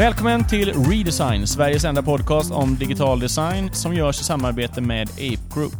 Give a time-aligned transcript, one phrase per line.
[0.00, 5.54] Välkommen till Redesign, Sveriges enda podcast om digital design som görs i samarbete med Ape
[5.54, 5.76] Group.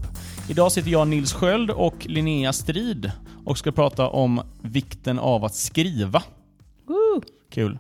[0.49, 3.13] Idag sitter jag, Nils Sköld och Linnea Strid
[3.45, 6.23] och ska prata om vikten av att skriva.
[6.87, 7.23] Woo!
[7.51, 7.73] Kul.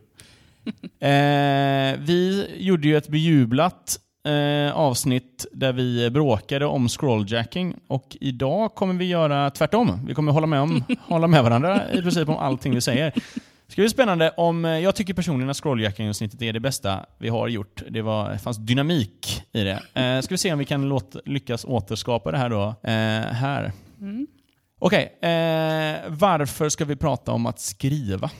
[1.01, 8.75] eh, vi gjorde ju ett bejublat eh, avsnitt där vi bråkade om scrolljacking och idag
[8.75, 10.07] kommer vi göra tvärtom.
[10.07, 13.13] Vi kommer hålla med, om, hålla med varandra i princip om allting vi säger.
[13.71, 17.29] Det ska bli spännande om, eh, jag tycker personligen att scrolljacking-avsnittet är det bästa vi
[17.29, 17.83] har gjort.
[17.89, 19.83] Det, var, det fanns dynamik i det.
[19.95, 22.69] Eh, ska vi se om vi kan låt, lyckas återskapa det här då.
[22.83, 23.73] Eh, här.
[24.01, 24.27] Mm.
[24.79, 28.31] Okej, eh, varför ska vi prata om att skriva?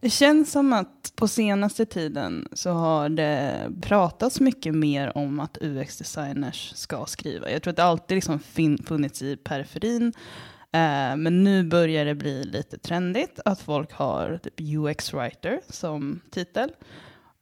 [0.00, 5.58] Det känns som att på senaste tiden så har det pratats mycket mer om att
[5.60, 7.50] UX-designers ska skriva.
[7.50, 8.40] Jag tror att det alltid liksom
[8.86, 10.12] funnits i periferin.
[10.72, 16.70] Eh, men nu börjar det bli lite trendigt att folk har typ UX-writer som titel.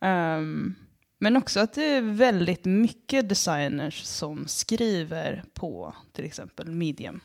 [0.01, 0.75] Um,
[1.21, 7.21] men också att det är väldigt mycket designers som skriver på till exempel medium.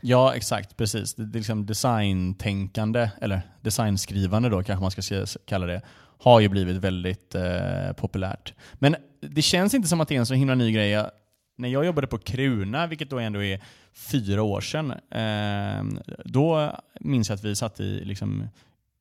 [0.00, 0.76] Ja, exakt.
[0.76, 1.14] Precis.
[1.14, 4.90] Det, det är liksom designtänkande, eller designskrivande då kanske man
[5.26, 5.82] ska kalla det,
[6.18, 8.54] har ju blivit väldigt eh, populärt.
[8.74, 10.90] Men det känns inte som att det är en så himla ny grej.
[10.90, 11.10] Jag-
[11.60, 13.60] när jag jobbade på Kruna, vilket då ändå är
[13.92, 18.48] fyra år sedan, eh, då minns jag att vi satt i liksom,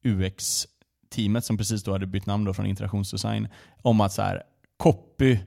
[0.04, 3.48] UX-teamet som precis då hade bytt namn då från interaktionsdesign,
[3.82, 4.44] om att så här,
[4.78, 5.38] copy,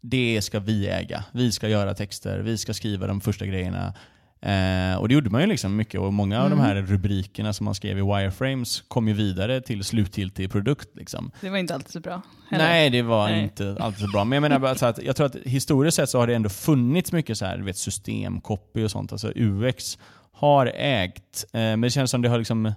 [0.00, 1.24] det ska vi äga.
[1.32, 3.94] Vi ska göra texter, vi ska skriva de första grejerna.
[4.42, 7.64] Eh, och det gjorde man ju liksom mycket och många av de här rubrikerna som
[7.64, 10.88] man skrev i wireframes kom ju vidare till slutgiltig produkt.
[10.96, 11.30] Liksom.
[11.40, 12.22] Det var inte alltid så bra.
[12.50, 12.64] heller.
[12.64, 13.42] Nej, det var Nej.
[13.42, 14.24] inte alltid så bra.
[14.24, 16.48] Men jag menar bara så att jag tror att historiskt sett så har det ändå
[16.48, 19.12] funnits mycket så här, vet, systemcopy och sånt.
[19.12, 19.98] Alltså UX
[20.32, 22.72] har ägt, eh, men det känns som det har liksom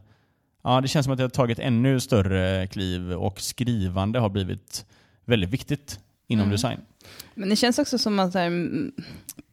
[0.66, 4.86] Ja, det känns som att det har tagit ännu större kliv och skrivande har blivit
[5.26, 6.52] väldigt viktigt inom Mm.
[6.52, 6.80] design.
[7.36, 8.92] Men det känns också som att här, mm,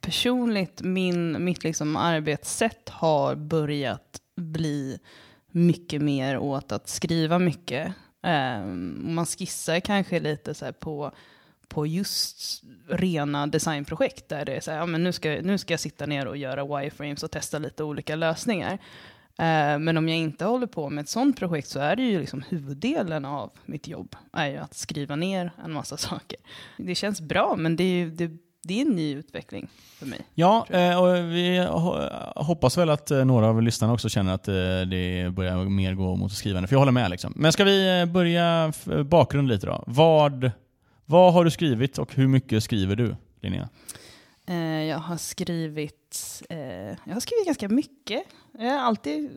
[0.01, 4.99] personligt, min, mitt liksom arbetssätt har börjat bli
[5.51, 7.93] mycket mer åt att skriva mycket.
[8.23, 11.13] Um, man skissar kanske lite så här på,
[11.69, 15.73] på just rena designprojekt där det är så här, ja, men nu, ska, nu ska
[15.73, 18.73] jag sitta ner och göra wireframes och testa lite olika lösningar.
[18.73, 22.21] Uh, Men om jag inte håller på med ett sånt projekt så är det ju
[22.21, 26.39] liksom huvuddelen av mitt jobb är ju att skriva ner en massa saker.
[26.77, 28.31] Det känns bra, men det är, ju, det,
[28.63, 30.21] det är en ny utveckling för mig.
[30.35, 34.49] Ja, eh, och vi ho- hoppas väl att eh, några av lyssnarna också känner att
[34.49, 34.55] eh,
[34.91, 36.69] det börjar mer gå mot skrivande.
[36.69, 37.11] För jag håller med.
[37.11, 37.33] Liksom.
[37.37, 38.73] Men ska vi börja
[39.05, 39.85] bakgrund lite då?
[39.87, 40.51] Vad,
[41.07, 43.69] vad har du skrivit och hur mycket skriver du, Linnea?
[44.89, 46.43] Jag har skrivit,
[47.05, 48.23] jag har skrivit ganska mycket.
[48.59, 49.31] Jag alltid,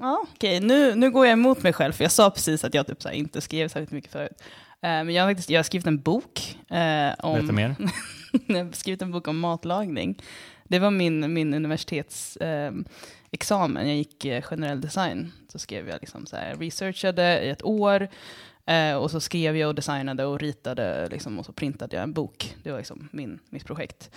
[0.00, 2.86] ja, okej, nu, nu går jag emot mig själv, för jag sa precis att jag
[2.86, 4.42] typ så inte skrev särskilt mycket förut.
[4.82, 7.34] Eh, Men jag har, faktiskt, jag har skrivit en bok eh, om...
[7.34, 7.74] Berätta mer.
[8.46, 10.22] jag har skrivit en bok om matlagning.
[10.64, 12.84] Det var min, min universitetsexamen.
[13.30, 13.86] examen.
[13.88, 15.32] Jag gick eh, generell design.
[15.48, 18.08] Så skrev jag liksom så här, researchade i ett år.
[18.66, 22.12] Eh, och så skrev jag och designade och ritade liksom, och så printade jag en
[22.12, 22.56] bok.
[22.62, 24.10] Det var liksom min, mitt projekt.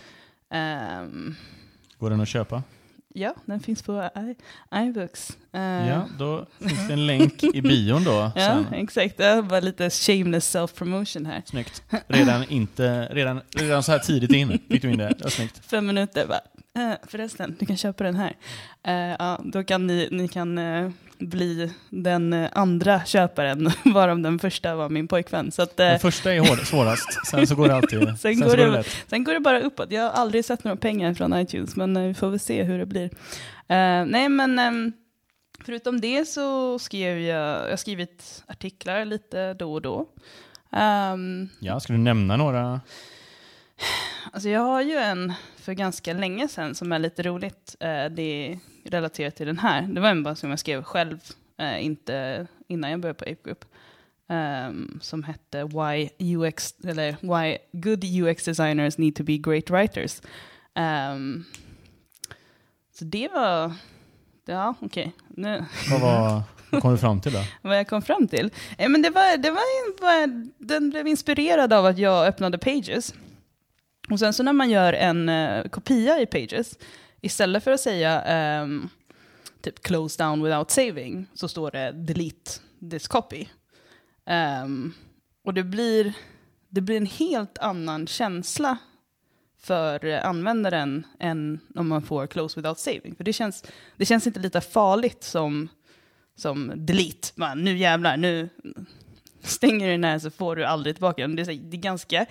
[0.50, 1.36] Ehm,
[2.00, 2.64] Går den att köpa?
[3.14, 4.36] Ja, den finns på i-
[4.78, 5.38] iBooks.
[5.54, 8.32] Eh, Ja, då finns det en länk i bion då.
[8.36, 9.18] ja, exakt.
[9.18, 11.42] Det var lite shameless self-promotion här.
[11.46, 11.84] Snyggt.
[12.08, 15.08] Redan, inte, redan, redan så här tidigt in fick du in det.
[15.18, 15.62] det var snyggt.
[15.70, 16.28] fem minuter.
[16.28, 16.42] Bara,
[16.76, 18.36] eh, förresten, du kan köpa den här.
[18.84, 20.90] Eh, ja, då kan ni, ni kan eh,
[21.20, 25.52] bli den eh, andra köparen, varav den första var min pojkvän.
[25.52, 28.36] Så att, eh, Den första är hård, svårast, sen så går det alltid sen Sen
[28.36, 28.98] så går går det- det lätt.
[29.08, 29.92] sen går det bara uppåt.
[29.92, 32.86] Jag har aldrig sett några pengar från iTunes, men vi får väl se hur det
[32.86, 33.10] blir.
[34.06, 34.94] Nej, men ehm,
[35.66, 40.06] förutom det så skrev jag, jag skrivit artiklar lite då och då.
[40.72, 42.82] Ehm, Ja, ska du nämna några?
[44.32, 45.34] Alltså jag har ju en
[45.64, 47.76] för ganska länge sedan som är lite roligt.
[47.80, 49.82] Eh, det är relaterat till den här.
[49.82, 51.20] Det var en bara som jag skrev själv,
[51.60, 53.66] eh, inte innan jag började på Ape Group.
[54.30, 60.22] ehm, som hette Why, UX, eller Why Good UX Designers Need to Be Great Writers.
[60.76, 61.44] Ehm,
[63.00, 63.74] så det var,
[64.46, 65.12] ja okej.
[65.28, 67.40] Nu- Vad, var, vad kom du fram till då?
[67.62, 68.52] vad jag kom fram till.
[68.78, 72.58] Eh, men det var, det var, en- var, den blev inspirerad av att jag öppnade
[72.58, 73.14] Pages.
[74.10, 76.80] Och sen så när man gör en uh, kopia i Pages,
[77.22, 78.90] istället för att säga um,
[79.62, 82.52] typ close down without saving, så står det delete
[82.92, 83.46] this copy.
[84.64, 84.94] Um,
[85.44, 86.14] och det blir,
[86.70, 88.78] det blir en helt annan känsla
[89.60, 93.16] för användaren än om man får close without saving.
[93.16, 93.64] För det känns,
[93.98, 95.70] det känns inte lite farligt som,
[96.36, 97.28] som delete.
[97.36, 98.50] Man, nu jävlar, nu...
[99.44, 101.36] stänger du den här så får du aldrig tillbaka den.
[101.36, 102.26] Det är, det är ganska,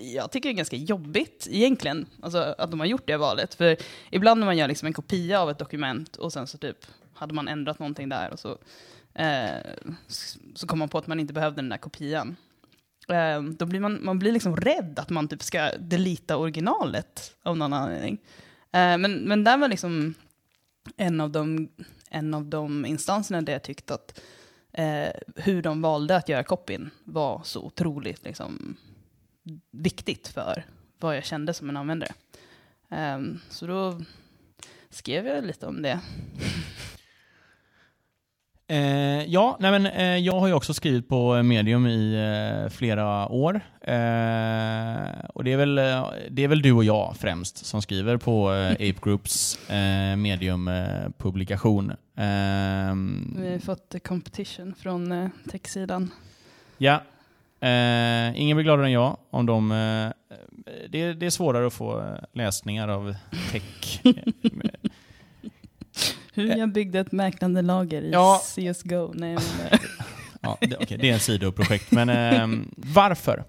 [0.00, 3.54] jag tycker det är ganska jobbigt egentligen, alltså att de har gjort det valet.
[3.54, 3.76] För
[4.10, 6.76] ibland när man gör liksom en kopia av ett dokument och sen så typ
[7.14, 8.58] hade man ändrat någonting där och så,
[9.14, 9.56] eh,
[10.54, 12.36] så kom man på att man inte behövde den där kopian.
[13.08, 17.56] Eh, då blir man, man blir liksom rädd att man typ ska delita originalet av
[17.56, 18.18] någon anledning.
[18.72, 20.14] Eh, men, men där var liksom
[20.96, 21.68] en av de,
[22.10, 24.20] en av de instanserna där jag tyckte att
[24.72, 28.76] eh, hur de valde att göra copyn var så otroligt liksom,
[29.70, 30.64] viktigt för
[30.98, 32.12] vad jag kände som en användare.
[32.88, 34.00] Um, så då
[34.90, 36.00] skrev jag lite om det.
[38.66, 43.28] Eh, ja, nej men, eh, jag har ju också skrivit på medium i eh, flera
[43.28, 43.60] år.
[43.80, 48.16] Eh, och det är, väl, eh, det är väl du och jag främst som skriver
[48.16, 49.58] på eh, Ape Groups
[50.16, 51.92] medium-publikation.
[53.36, 56.10] Vi har fått competition från eh, techsidan.
[56.78, 57.02] Ja.
[58.34, 59.68] Ingen blir gladare än jag om de...
[60.88, 63.14] det, det är svårare att få läsningar av
[63.52, 64.00] tech
[66.34, 68.40] Hur jag byggde ett mäklande lager i ja.
[68.44, 69.12] CSGO.
[69.14, 69.78] Nej, men, eh.
[70.40, 71.90] ja, det, okay, det är en sidoprojekt.
[71.90, 73.44] Men eh, varför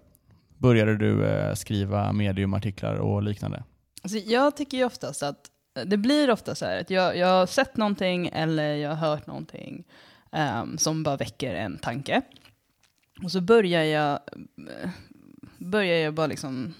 [0.57, 3.63] började du eh, skriva mediumartiklar och liknande?
[4.03, 5.49] Alltså, jag tycker ju oftast att
[5.85, 9.27] det blir ofta så här att jag, jag har sett någonting eller jag har hört
[9.27, 9.83] någonting
[10.61, 12.21] um, som bara väcker en tanke.
[13.23, 14.19] Och så börjar jag,
[15.57, 16.73] börjar jag bara liksom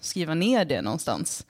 [0.00, 1.46] skriva ner det någonstans.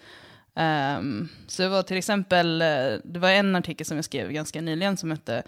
[0.55, 2.59] Um, så det var till exempel,
[3.05, 5.43] det var en artikel som jag skrev ganska nyligen som hette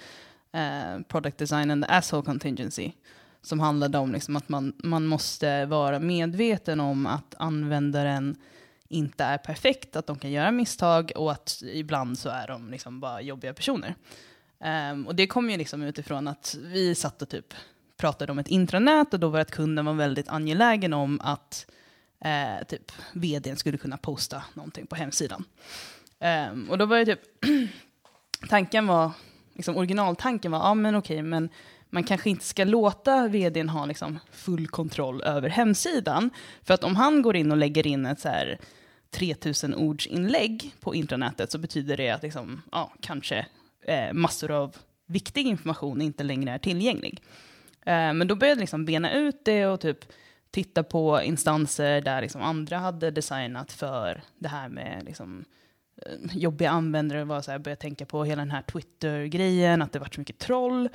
[0.54, 2.92] uh, Product Design and the Asshole Contingency.
[3.42, 8.36] Som handlade om liksom att man, man måste vara medveten om att användaren
[8.88, 13.00] inte är perfekt, att de kan göra misstag och att ibland så är de liksom
[13.00, 13.94] bara jobbiga personer.
[14.92, 17.54] Um, och det kom ju liksom utifrån att vi satt och typ
[17.96, 21.66] pratade om ett intranät och då var det att kunden var väldigt angelägen om att
[22.24, 25.44] eh, typ vdn skulle kunna posta någonting på hemsidan.
[26.52, 27.20] Um, och då var det typ,
[28.48, 29.10] tanken var,
[29.54, 31.48] liksom originaltanken var, ja men okej, men
[31.90, 36.30] man kanske inte ska låta vdn ha liksom full kontroll över hemsidan.
[36.62, 38.58] För att om han går in och lägger in ett så här
[39.10, 43.46] 3000 ords inlägg på intranätet så betyder det att liksom, ja, kanske
[43.86, 44.76] eh, massor av
[45.06, 47.22] viktig information inte längre är tillgänglig.
[47.84, 50.04] Eh, men då började jag liksom bena ut det och typ
[50.50, 55.44] titta på instanser där liksom andra hade designat för det här med liksom,
[55.96, 57.24] eh, jobbiga användare.
[57.24, 60.38] Var så här, började tänka på hela den här Twitter-grejen, att det varit så mycket
[60.38, 60.88] troll.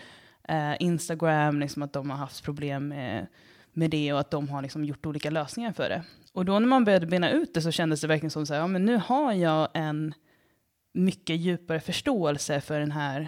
[0.48, 3.28] Eh, Instagram, liksom att de har haft problem med,
[3.74, 6.04] med det och att de har liksom gjort olika lösningar för det.
[6.34, 8.62] Och då när man började bena ut det så kändes det verkligen som så här,
[8.62, 10.14] ja men nu har jag en
[10.94, 13.28] mycket djupare förståelse för den här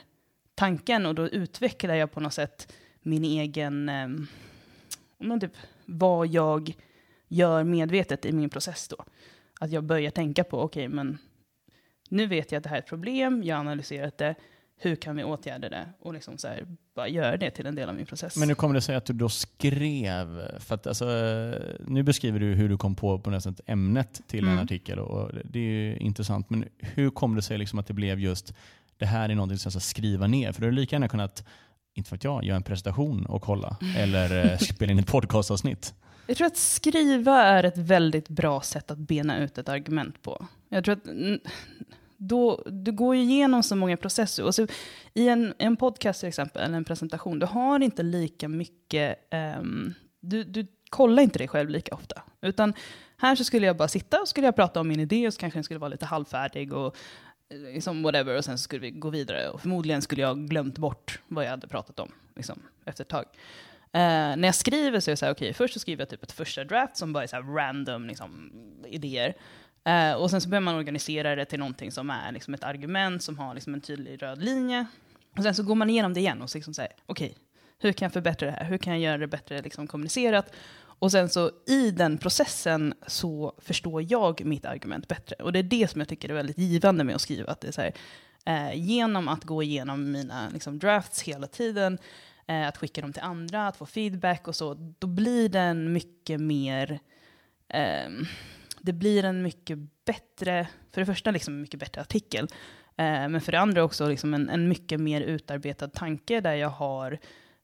[0.55, 6.73] tanken och då utvecklar jag på något sätt min egen, eh, typ vad jag
[7.27, 9.05] gör medvetet i min process då.
[9.59, 11.17] Att jag börjar tänka på, okej, okay, men
[12.09, 14.35] nu vet jag att det här är ett problem, jag har analyserat det,
[14.83, 15.89] hur kan vi åtgärda det?
[15.99, 18.37] Och liksom så här, bara göra det till en del av min process.
[18.37, 20.59] Men hur kommer det sig att du då skrev?
[20.59, 21.05] För att, alltså,
[21.87, 24.57] nu beskriver du hur du kom på, på nästan ämnet till mm.
[24.57, 26.49] en artikel och det är ju intressant.
[26.49, 28.53] Men hur kom det sig liksom att det blev just
[28.97, 30.51] det här är någonting som jag ska skriva ner?
[30.51, 31.47] För du hade lika gärna kunnat
[31.93, 33.77] inte för att jag, göra en presentation och kolla.
[33.97, 35.93] Eller eh, spela in ett podcastavsnitt.
[36.27, 40.47] Jag tror att skriva är ett väldigt bra sätt att bena ut ett argument på.
[40.69, 41.03] Jag tror att
[42.17, 44.43] då, du går igenom så många processer.
[44.43, 44.67] Och så,
[45.13, 49.17] I en, en podcast till exempel, eller en presentation, du har inte lika mycket,
[49.59, 52.21] um, du, du kollar inte dig själv lika ofta.
[52.41, 52.73] Utan
[53.17, 55.39] här så skulle jag bara sitta och skulle jag prata om min idé och så
[55.39, 56.95] kanske den skulle vara lite halvfärdig och
[57.51, 59.49] liksom whatever, och sen så skulle vi gå vidare.
[59.49, 63.25] Och förmodligen skulle jag glömt bort vad jag hade pratat om liksom, efter ett tag.
[63.95, 64.01] Uh,
[64.37, 66.23] när jag skriver så är det så här, okej, okay, först så skriver jag typ
[66.23, 68.51] ett första draft som bara är så här random liksom,
[68.87, 69.35] idéer.
[69.89, 73.23] Uh, och sen så börjar man organisera det till någonting som är liksom, ett argument
[73.23, 74.85] som har liksom, en tydlig röd linje.
[75.37, 77.37] Och sen så går man igenom det igen och så liksom säger, okej, okay,
[77.79, 78.65] hur kan jag förbättra det här?
[78.65, 80.53] Hur kan jag göra det bättre liksom, kommunicerat?
[81.01, 85.35] Och sen så i den processen så förstår jag mitt argument bättre.
[85.35, 87.51] Och det är det som jag tycker är väldigt givande med att skriva.
[87.51, 87.93] Att det är så här,
[88.45, 91.97] eh, genom att gå igenom mina liksom, drafts hela tiden,
[92.47, 96.41] eh, att skicka dem till andra, att få feedback och så, då blir den mycket
[96.41, 96.99] mer...
[97.67, 98.09] Eh,
[98.79, 102.47] det blir en mycket bättre, för det första liksom en mycket bättre artikel,
[102.97, 106.69] eh, men för det andra också liksom en, en mycket mer utarbetad tanke där jag
[106.69, 107.19] har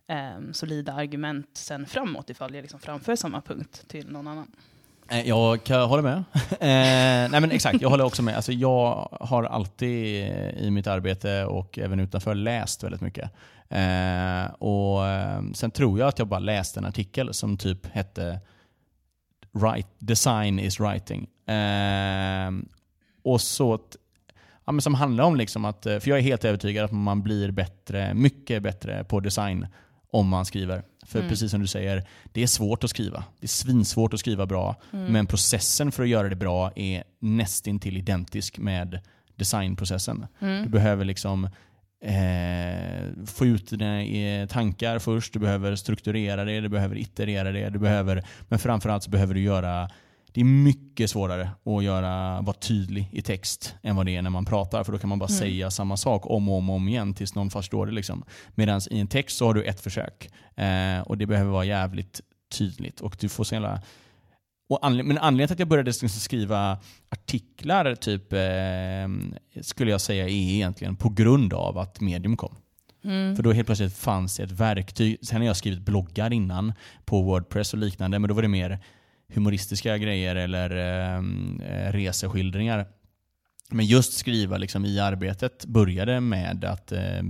[0.07, 4.51] eh, solida argument sen framåt ifall jag liksom framför samma punkt till någon annan.
[5.09, 6.23] Eh, jag kan hålla med.
[6.59, 8.35] Eh, nej men exakt, jag håller också med.
[8.35, 13.31] Alltså jag har alltid eh, i mitt arbete och även utanför läst väldigt mycket.
[13.69, 18.39] Eh, och ehm, Sen tror jag att jag bara läste en artikel som typ hette
[19.51, 21.27] Write, Design is writing.
[21.47, 22.51] Eh,
[23.23, 23.95] och så att-
[24.65, 27.23] ja, men som handlar om liksom att, eh, för jag är helt övertygad att man
[27.23, 29.67] blir bättre, mycket bättre på design
[30.11, 30.83] om man skriver.
[31.05, 31.29] För Mm.
[31.29, 33.23] precis som du säger, det är svårt att skriva.
[33.39, 34.75] Det är svinsvårt att skriva bra.
[34.93, 35.13] Mm.
[35.13, 38.99] Men processen för att göra det bra är nästintill identisk med
[39.35, 40.25] designprocessen.
[40.39, 40.63] Mm.
[40.63, 41.49] Du behöver liksom
[42.03, 47.69] eh, få ut dina eh, tankar först, du behöver strukturera det, du behöver iterera det,
[47.69, 49.89] du behöver, men framförallt så behöver du göra
[50.33, 54.29] det är mycket svårare att göra, vara tydlig i text än vad det är när
[54.29, 54.83] man pratar.
[54.83, 55.39] För då kan man bara Mm.
[55.39, 57.91] säga samma sak om och om, och om igen tills någon förstår det.
[57.91, 58.23] Liksom.
[58.55, 60.29] Medan i en text så har du ett försök.
[60.55, 62.21] Eh, och det behöver vara jävligt
[62.57, 63.01] tydligt.
[63.01, 63.81] Och du får så jävla...
[64.81, 66.77] Anled- men anledningen till att jag började liksom skriva
[67.09, 72.55] artiklar typ, eh, skulle jag säga är egentligen på grund av att medium kom.
[73.03, 73.35] Mm.
[73.35, 75.17] För då helt plötsligt fanns det ett verktyg.
[75.21, 76.73] Sen har jag skrivit bloggar innan
[77.05, 78.79] på Wordpress och liknande, men då var det mer
[79.33, 81.17] humoristiska grejer eller eh,
[81.69, 82.85] eh, reseskildringar.
[83.69, 87.21] Men just skriva liksom i arbetet började med att eh,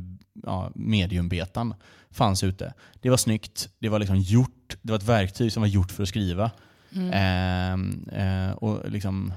[0.44, 1.74] ja, mediumbetan
[2.10, 2.74] fanns ute.
[3.02, 6.04] Det var snyggt, det var liksom gjort, det var ett verktyg som var gjort för
[6.04, 6.52] att skriva.
[6.96, 8.04] Mm.
[8.14, 9.34] Eh, eh, och liksom,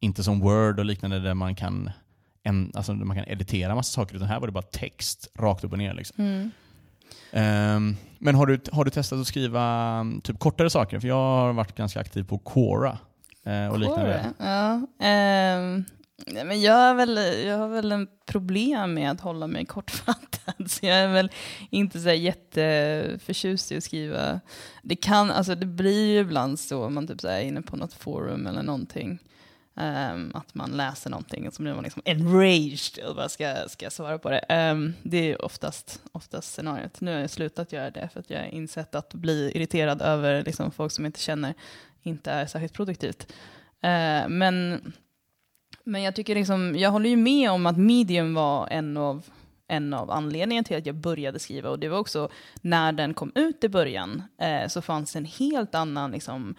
[0.00, 1.90] inte som Word och liknande där man kan,
[2.42, 5.64] en, alltså där man kan editera massa saker, utan här var det bara text rakt
[5.64, 5.94] upp och ner.
[5.94, 6.24] Liksom.
[6.24, 6.50] Mm.
[7.32, 11.00] Um, men har du, har du testat att skriva um, typ kortare saker?
[11.00, 12.98] För jag har varit ganska aktiv på Quora
[13.46, 14.32] uh, och liknande.
[14.38, 14.72] Ja.
[14.74, 15.84] Um,
[16.46, 17.16] men jag, har väl,
[17.46, 20.54] jag har väl en problem med att hålla mig kortfattad.
[20.70, 21.30] Så jag är väl
[21.70, 24.40] inte så jätteförtjust i att skriva.
[24.82, 27.62] Det, kan, alltså det blir ju ibland så om man typ så här är inne
[27.62, 29.18] på något forum eller någonting.
[29.76, 33.90] Um, att man läser någonting och så blir man liksom enraged och bara ska, ska
[33.90, 34.70] svara på det.
[34.72, 37.00] Um, det är oftast, oftast scenariot.
[37.00, 40.44] Nu har jag slutat göra det för att jag har insett att bli irriterad över
[40.44, 41.54] liksom, folk som inte känner
[42.02, 43.32] inte är särskilt produktivt.
[43.84, 44.92] Uh, men,
[45.84, 49.22] men jag tycker liksom, jag håller ju med om att medium var en av,
[49.68, 51.70] en av anledningarna till att jag började skriva.
[51.70, 52.28] Och det var också
[52.60, 56.54] när den kom ut i början eh, så fanns det en helt annan liksom,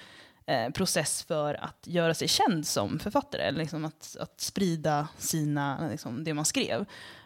[0.46, 3.42] eh, process för att göra sig känd som författare.
[3.42, 6.86] Eller liksom att, att sprida sina, liksom, det man skrev.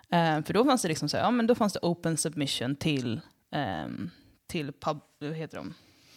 [0.09, 2.75] Eh, för då fanns det liksom så här, ja, men då fanns det open submission
[2.75, 3.21] till,
[3.51, 4.09] ehm,
[4.47, 5.73] till pub, vad heter de?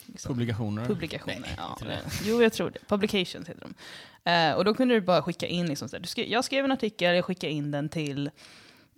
[0.06, 0.34] Liksom.
[0.34, 0.86] Publikationer?
[0.86, 1.76] Publikationer, Nej, ja.
[2.24, 2.78] Jo, jag tror det.
[2.88, 3.74] Publications heter de.
[4.30, 6.64] Eh, och då kunde du bara skicka in, liksom, så här, du skrev, jag skrev
[6.64, 8.30] en artikel, jag skickade in den till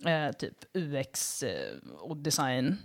[0.05, 2.77] eh, typ UX eh, och design.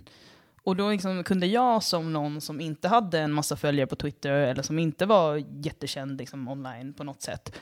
[0.63, 4.31] Och då liksom kunde jag som någon som inte hade en massa följare på Twitter
[4.31, 7.55] eller som inte var jättekänd liksom, online på något sätt,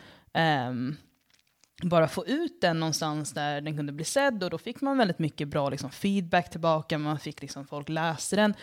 [0.69, 0.97] um,
[1.83, 5.19] bara få ut den någonstans där den kunde bli sedd och då fick man väldigt
[5.19, 8.53] mycket bra liksom, feedback tillbaka, man fick liksom, folk läsa den.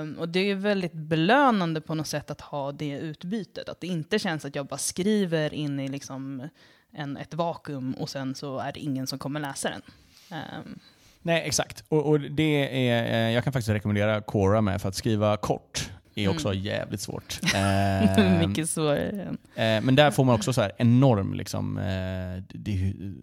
[0.00, 3.68] Um, och det är väldigt belönande på något sätt att ha det utbytet.
[3.68, 6.48] Att det inte känns att jag bara skriver in i liksom
[6.92, 9.82] en, ett vakuum och sen så är det ingen som kommer läsa den.
[10.30, 10.78] Um,
[11.26, 11.84] Nej, exakt.
[11.88, 15.90] Och, och det är, eh, jag kan faktiskt rekommendera Quora med, för att skriva kort
[16.14, 17.40] är också jävligt svårt.
[17.54, 19.36] Eh, mycket svårare.
[19.54, 23.14] Eh, men där får man också så här enorm, liksom, eh, det är ju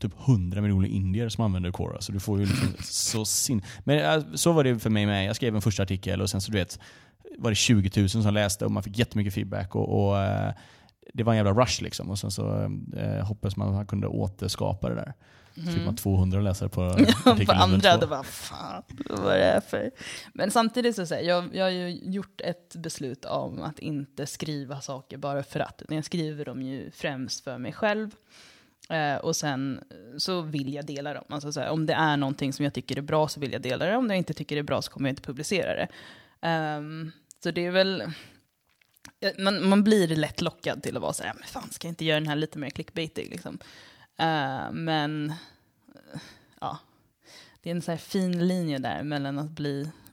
[0.00, 2.00] typ 100 miljoner indier som använder Quora.
[2.00, 3.62] Så du får ju liksom så sin...
[3.84, 5.26] Men eh, så var det för mig med.
[5.26, 6.78] Jag skrev en första artikel och sen så du vet,
[7.38, 9.74] var det 20 000 som läste och man fick jättemycket feedback.
[9.74, 10.52] Och, och eh,
[11.14, 12.10] det var en jävla rush liksom.
[12.10, 12.62] Och sen så
[12.96, 15.14] eh, hoppades man att man kunde återskapa det där.
[15.66, 16.82] Så fick man 200 läsare på
[17.24, 19.90] artikel på andra, då bara fan, vad är det här för...
[20.34, 24.80] Men samtidigt så säger jag, jag har ju gjort ett beslut om att inte skriva
[24.80, 25.82] saker bara för att.
[25.82, 28.10] utan Jag skriver dem ju främst för mig själv.
[28.90, 29.80] Eh, och sen
[30.18, 31.24] så vill jag dela dem.
[31.28, 33.62] Alltså så här, om det är någonting som jag tycker är bra så vill jag
[33.62, 33.96] dela det.
[33.96, 35.88] Om jag inte tycker det är bra så kommer jag inte publicera det.
[36.40, 37.12] Ehm,
[37.42, 38.00] så det är väl...
[39.20, 41.92] eh, Man, man blir lätt lockad till att vara så här, men fan ska jag
[41.92, 43.58] inte göra den här lite mer clickbaitig liksom.
[44.18, 45.30] Eh, men
[45.94, 46.20] eh,
[46.60, 46.78] ja,
[47.62, 49.90] det är en så här fin linje där mellan att bli,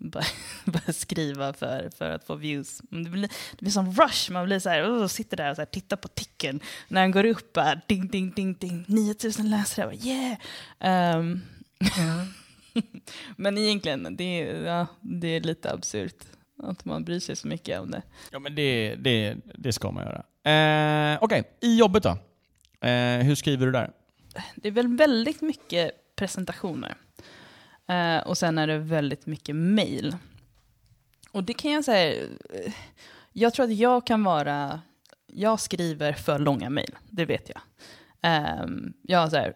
[0.65, 2.81] bara, skriva för, för att få views.
[2.89, 3.21] Det blir,
[3.51, 5.97] det blir som rush, man blir så här, oh, sitter där och så här, tittar
[5.97, 10.38] på ticken när den går upp, bara, ding, ding, ding, ding, 9000 läsare, bara, yeah!
[10.79, 11.41] Ehm,
[13.35, 16.25] men egentligen, det är, ja, det är lite absurt
[16.63, 18.01] att man bryr sig så mycket om det.
[18.31, 20.24] Ja, men det, det, det ska man göra.
[21.13, 22.17] Eh, Okej, i jobbet då?
[22.82, 23.91] Eh, hur skriver du där?
[24.55, 26.96] Det är väl väldigt mycket presentationer.
[27.88, 30.15] Eh, och sen är det väldigt mycket mail.
[31.32, 32.74] Och det kan jag säga, eh,
[33.32, 34.82] jag tror att jag kan vara
[35.36, 37.62] jag skriver för långa mail, det vet jag.
[38.22, 38.65] Eh,
[39.01, 39.53] jag så här,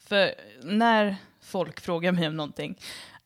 [0.00, 2.78] för när folk frågar mig om någonting,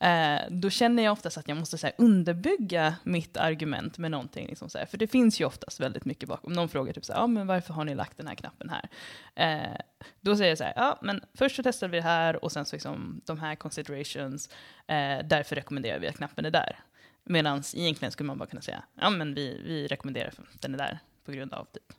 [0.05, 4.47] eh, då känner jag oftast att jag måste så här, underbygga mitt argument med någonting.
[4.47, 4.87] Liksom, så här.
[4.87, 6.53] För det finns ju oftast väldigt mycket bakom.
[6.53, 8.89] Någon frågar typ så här, ah, men varför har ni lagt den här knappen här?
[9.35, 9.77] Eh,
[10.21, 12.65] då säger jag så här, ja, men först så testade vi det här och sen
[12.65, 14.49] så liksom de här considerations,
[14.87, 16.79] eh, därför rekommenderar vi att knappen är där.
[17.25, 20.79] Medan egentligen skulle man bara kunna säga, ja men vi, vi rekommenderar att den är
[20.79, 21.93] där på grund av typ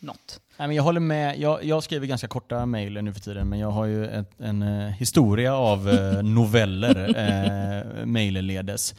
[0.00, 0.40] något.
[0.58, 1.38] Nej, men jag håller med.
[1.38, 4.62] Jag, jag skriver ganska korta mejl nu för tiden, men jag har ju ett, en
[4.62, 8.94] uh, historia av uh, noveller uh, mejlledes.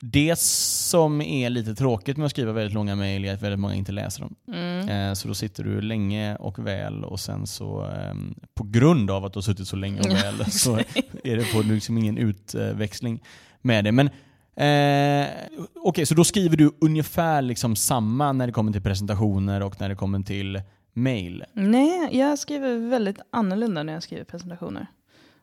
[0.00, 3.74] Det som är lite tråkigt med att skriva väldigt långa mejl är att väldigt många
[3.74, 4.34] inte läser dem.
[4.52, 5.16] Mm.
[5.16, 9.32] Så då sitter du länge och väl och sen så um, på grund av att
[9.32, 10.76] du har suttit så länge och väl så
[11.24, 13.22] är det på liksom ingen utväxling
[13.62, 13.92] med det.
[13.92, 14.10] Men
[14.56, 19.62] Eh, Okej, okay, så då skriver du ungefär liksom samma när det kommer till presentationer
[19.62, 21.44] och när det kommer till mail?
[21.52, 24.86] Nej, jag skriver väldigt annorlunda när jag skriver presentationer.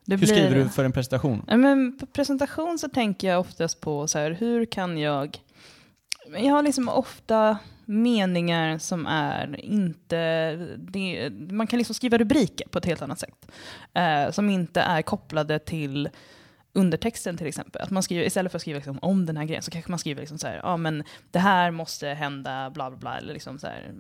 [0.06, 0.28] Det hur blir...
[0.28, 1.46] skriver du för en presentation?
[1.48, 5.38] Men på presentation så tänker jag oftast på så här, hur kan jag...
[6.38, 10.56] Jag har liksom ofta meningar som är inte...
[10.78, 13.52] Det, man kan liksom skriva rubriker på ett helt annat sätt.
[13.94, 16.10] Eh, som inte är kopplade till
[16.74, 17.82] undertexten till exempel.
[17.82, 20.00] Att man skriver, istället för att skriva liksom, om den här grejen så kanske man
[20.00, 23.18] skriver liksom så här, ja men det här måste hända, bla bla bla.
[23.18, 23.94] Eller liksom så här,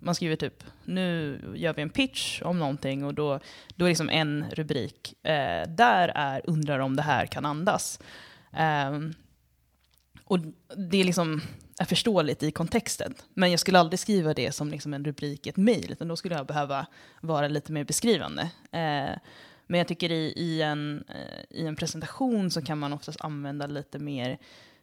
[0.00, 3.40] man skriver typ, nu gör vi en pitch om någonting och då,
[3.76, 8.00] då är liksom en rubrik, eh, där är undrar om det här kan andas.
[8.52, 9.00] Eh,
[10.24, 10.38] och
[10.76, 11.40] det är liksom
[11.78, 13.14] är förståeligt i kontexten.
[13.34, 16.16] Men jag skulle aldrig skriva det som liksom en rubrik i ett mejl, utan då
[16.16, 16.86] skulle jag behöva
[17.20, 18.50] vara lite mer beskrivande.
[18.72, 19.18] Eh,
[19.66, 23.66] men jag tycker i, i, en, eh, i en presentation så kan man oftast använda
[23.66, 24.38] lite mer,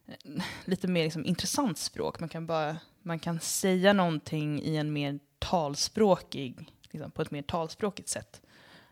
[0.07, 2.19] eh, lite mer liksom intressant språk.
[2.19, 7.41] Man kan, bara, man kan säga någonting i en mer talspråkig, liksom på ett mer
[7.41, 8.41] talspråkigt sätt.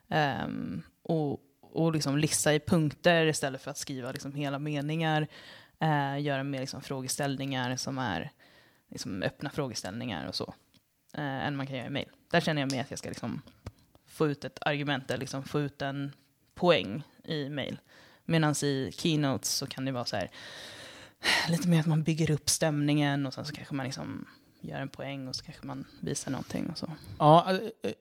[0.08, 5.28] Um, och och liksom lista i punkter istället för att skriva liksom hela meningar.
[5.84, 8.32] Uh, göra mer liksom frågeställningar som är
[8.90, 10.54] liksom öppna frågeställningar och så.
[11.18, 12.10] Uh, än man kan göra i mail.
[12.32, 13.42] Där känner jag mer att jag ska liksom
[14.20, 16.12] få ut ett argument eller liksom få ut en
[16.56, 17.80] poäng i mail.
[18.26, 20.30] Medan i keynotes så kan det vara så här,
[21.50, 24.26] lite mer att man bygger upp stämningen och sen så kanske man liksom
[24.62, 26.92] gör en poäng och så kanske man visar någonting och så.
[27.20, 27.92] Ja, eh,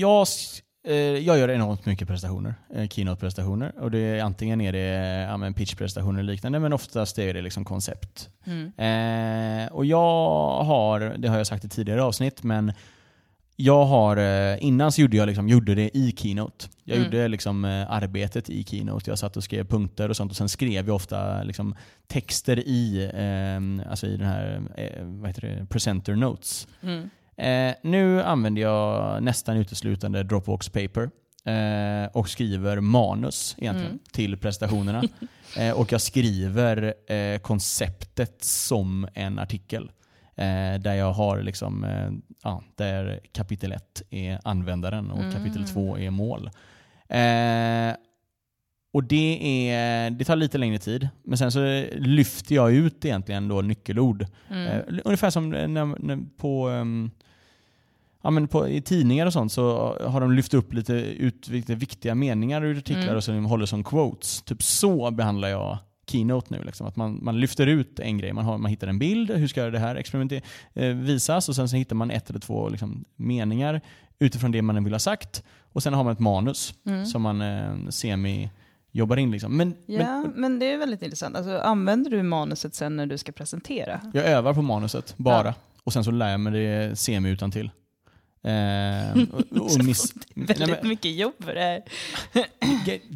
[0.00, 0.26] jag,
[0.86, 3.78] eh, jag gör enormt mycket prestationer, eh, keynote-prestationer.
[3.78, 4.88] Och det är, antingen är det
[5.30, 8.28] ja, pitch-prestationer och liknande, men oftast är det liksom koncept.
[8.44, 8.72] Mm.
[8.76, 12.72] Eh, och jag har, det har jag sagt i tidigare avsnitt, men
[13.60, 16.66] jag har, eh, innan så gjorde jag liksom, gjorde det i Keynote.
[16.84, 17.04] Jag mm.
[17.04, 19.10] gjorde liksom eh, arbetet i Keynote.
[19.10, 21.74] Jag satt och skrev punkter och sånt och sen skrev jag ofta liksom
[22.06, 26.68] texter i, eh, alltså i den här eh, vad heter det, presenter notes.
[26.82, 27.10] Mm.
[27.36, 31.10] Eh, nu använder jag nästan uteslutande Dropbox paper
[31.44, 34.02] eh, och skriver manus egentligen mm.
[34.12, 35.02] till presentationerna.
[35.74, 36.94] och jag skriver
[37.38, 39.90] konceptet som en artikel.
[40.38, 42.10] Eh, där jag har liksom, eh,
[42.42, 45.32] ja, där kapitel 1 är användaren och mm.
[45.32, 46.50] kapitel 2 är mål.
[47.08, 47.96] Eh,
[48.92, 53.48] och det, är, det tar lite längre tid, men sen så lyfter jag ut egentligen
[53.48, 54.26] då nyckelord.
[54.50, 54.66] Mm.
[54.66, 57.10] Eh, ungefär som när, när på, um,
[58.22, 61.74] ja, men på, i tidningar och sånt så har de lyft upp lite, ut, lite
[61.74, 63.16] viktiga meningar ur artiklar mm.
[63.16, 64.42] och så håller som quotes.
[64.42, 65.78] Typ så behandlar jag
[66.10, 66.62] keynote nu.
[66.62, 66.86] Liksom.
[66.86, 68.32] Att man, man lyfter ut en grej.
[68.32, 70.44] Man, har, man hittar en bild, hur ska det här experimentet
[70.74, 71.48] eh, visas?
[71.48, 73.80] Och sen så hittar man ett eller två liksom, meningar
[74.18, 75.42] utifrån det man vill ha sagt.
[75.72, 77.06] Och sen har man ett manus mm.
[77.06, 78.50] som man eh, semi
[78.92, 79.30] jobbar in.
[79.30, 79.56] Liksom.
[79.56, 81.36] Men, ja, men, men, det är väldigt intressant.
[81.36, 84.00] Alltså, använder du manuset sen när du ska presentera?
[84.14, 85.46] Jag övar på manuset bara.
[85.46, 85.54] Ja.
[85.84, 87.70] Och sen så lär jag mig det semi utan till.
[88.42, 91.82] Eh, och, och miss, väldigt nej, men, mycket jobb för det här.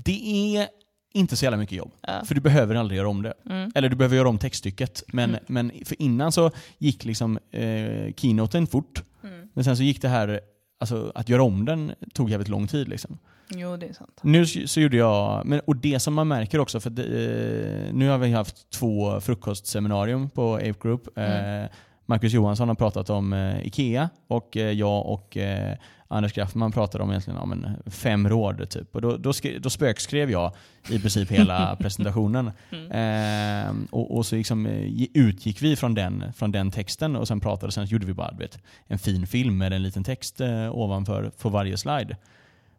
[0.05, 0.69] det är
[1.13, 1.93] inte så jävla mycket jobb.
[2.01, 2.23] Ja.
[2.25, 3.35] För du behöver aldrig göra om det.
[3.51, 3.73] Mm.
[3.75, 5.03] Eller du behöver göra om textstycket.
[5.07, 5.45] Men, mm.
[5.47, 9.03] men för innan så gick liksom eh, keynoten fort.
[9.25, 9.49] Mm.
[9.55, 10.41] Men sen så gick det här,
[10.81, 12.89] alltså att göra om den tog jävligt lång tid.
[12.89, 13.19] Liksom.
[13.49, 14.21] Jo, det är sant.
[14.23, 18.09] Nu så gjorde jag, men, och det som man märker också, för det, eh, nu
[18.09, 21.09] har vi haft två frukostseminarium på Ape Group.
[21.17, 21.63] Mm.
[21.65, 21.71] Eh,
[22.13, 25.77] Marcus Johansson har pratat om eh, IKEA och eh, jag och eh,
[26.09, 28.71] Anders Graffman pratade om egentligen om en fem råd.
[28.71, 28.95] Typ.
[28.95, 30.53] Och då, då, då spökskrev jag
[30.89, 32.51] i princip hela presentationen.
[32.73, 32.91] Mm.
[32.91, 34.67] Eh, och, och, så liksom,
[35.15, 38.59] utgick vi från den, från den texten och sen pratade sen gjorde vi bara vet,
[38.87, 42.17] en fin film med en liten text eh, ovanför för varje slide.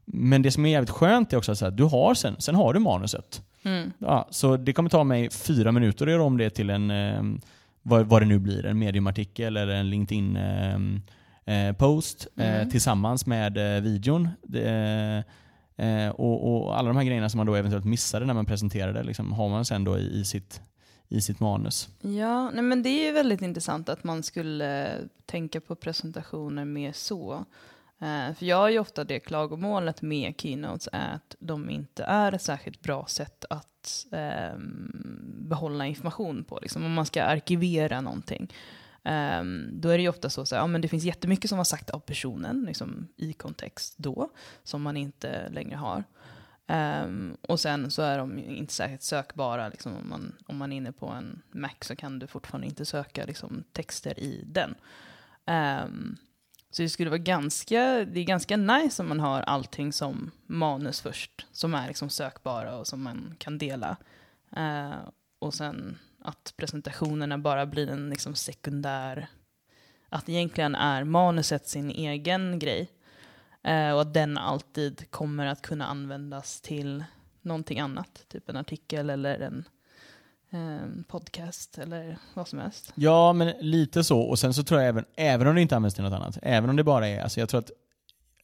[0.06, 2.80] Men det som är jävligt skönt är också att du har sen, sen har du
[2.80, 3.41] manuset.
[3.63, 3.91] Mm.
[3.98, 6.91] Ja, så det kommer ta mig fyra minuter att göra om det till en
[7.84, 12.69] vad, vad det nu blir, en mediumartikel eller en LinkedIn-post eh, eh, Mm.
[12.69, 14.30] tillsammans med eh, videon.
[14.43, 15.24] Det,
[15.78, 19.04] eh, och, och alla de här grejerna som man då eventuellt missade när man presenterade
[19.04, 20.62] liksom, har man sen då i, i, sitt,
[21.10, 21.89] i sitt manus.
[22.02, 24.91] Ja, nej men det är ju väldigt intressant att man skulle
[25.26, 27.46] tänka på presentationer mer så.
[28.04, 32.32] Eh, för jag har ju ofta det klagomålet med keynotes är att de inte är
[32.32, 34.06] ett särskilt bra sätt att
[34.54, 34.92] um,
[35.50, 36.60] behålla information på.
[36.62, 36.86] Liksom.
[36.86, 38.54] Om man ska arkivera någonting.
[39.04, 41.66] Um, då är det ju ofta så att ja, men det finns jättemycket som var
[41.66, 44.30] sagt av personen liksom, i kontext då,
[44.63, 46.04] som man inte längre har.
[46.68, 49.70] Um, och sen så är de inte särskilt sökbara.
[49.70, 52.86] Liksom, om, man, om man är inne på en Mac så kan du fortfarande inte
[52.86, 54.76] söka liksom, texter i den.
[55.46, 56.18] Um,
[56.74, 61.02] så det skulle vara ganska, det är ganska nice om man har allting som manus
[61.02, 63.98] först, som är liksom sökbara och som man kan dela.
[64.56, 64.94] Eh,
[65.40, 69.28] och sen att presentationerna bara blir en liksom sekundär,
[70.10, 72.92] att egentligen är manuset sin egen grej.
[73.64, 77.04] Eh, och att den alltid kommer att kunna användas till
[77.42, 79.64] någonting annat, typ en artikel eller en
[81.08, 82.92] podcast eller vad som helst.
[82.96, 84.20] Ja, men lite så.
[84.22, 86.70] Och sen så tror jag även, även om det inte används till något annat, även
[86.70, 87.72] om det bara är, alltså jag tror att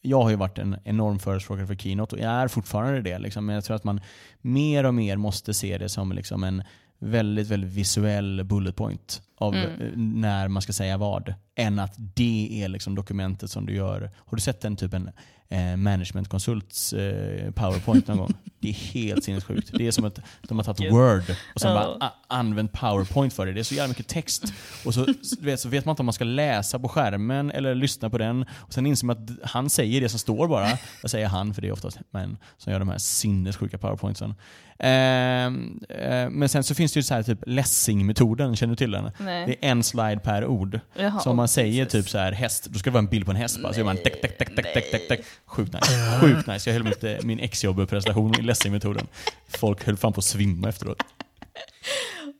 [0.01, 3.19] jag har ju varit en enorm förespråkare för Keynote och jag är fortfarande det.
[3.19, 3.45] Liksom.
[3.45, 4.01] Men jag tror att man
[4.41, 6.63] mer och mer måste se det som liksom en
[6.99, 10.21] väldigt, väldigt visuell bullet point av Mm.
[10.21, 11.33] när man ska säga vad.
[11.55, 14.11] Än att det är liksom dokumentet som du gör.
[14.17, 15.09] Har du sett den typen
[15.51, 18.33] eh, managementkonsults eh, powerpoint någon gång?
[18.59, 19.69] Det är helt sinnessjukt.
[19.73, 21.97] Det är som att de har tagit word och sen Ja.
[21.99, 23.53] bara använt powerpoint för det.
[23.53, 24.43] Det är så jävla mycket text.
[24.85, 25.05] Och så,
[25.39, 28.45] vet, så vet man inte om man ska läsa på skärmen eller lyssna på den.
[28.51, 30.69] Och Sen inser man att han säger det som står bara.
[31.01, 34.33] Jag säger han för det är oftast män som gör de här sinnessjuka powerpointsen.
[34.79, 38.91] Ehm, eh, men sen så finns det ju så här typ Lessing-metoden, känner du till
[38.91, 39.11] den?
[39.19, 39.45] Nej.
[39.47, 40.79] Det är en slide per ord.
[40.99, 42.01] Jaha, så om man säger precis.
[42.05, 43.73] typ så här häst, då ska det vara en bild på en häst bara.
[43.73, 45.19] Så gör man tek, tek, tek, tek, tek, tek.
[45.45, 46.19] Sjukt nice.
[46.21, 46.69] Sjukt nice.
[46.69, 49.07] Jag höll mig till eh, min exjobb-presentation i Lessing-metoden.
[49.47, 51.03] Folk höll fan på att svimma efteråt.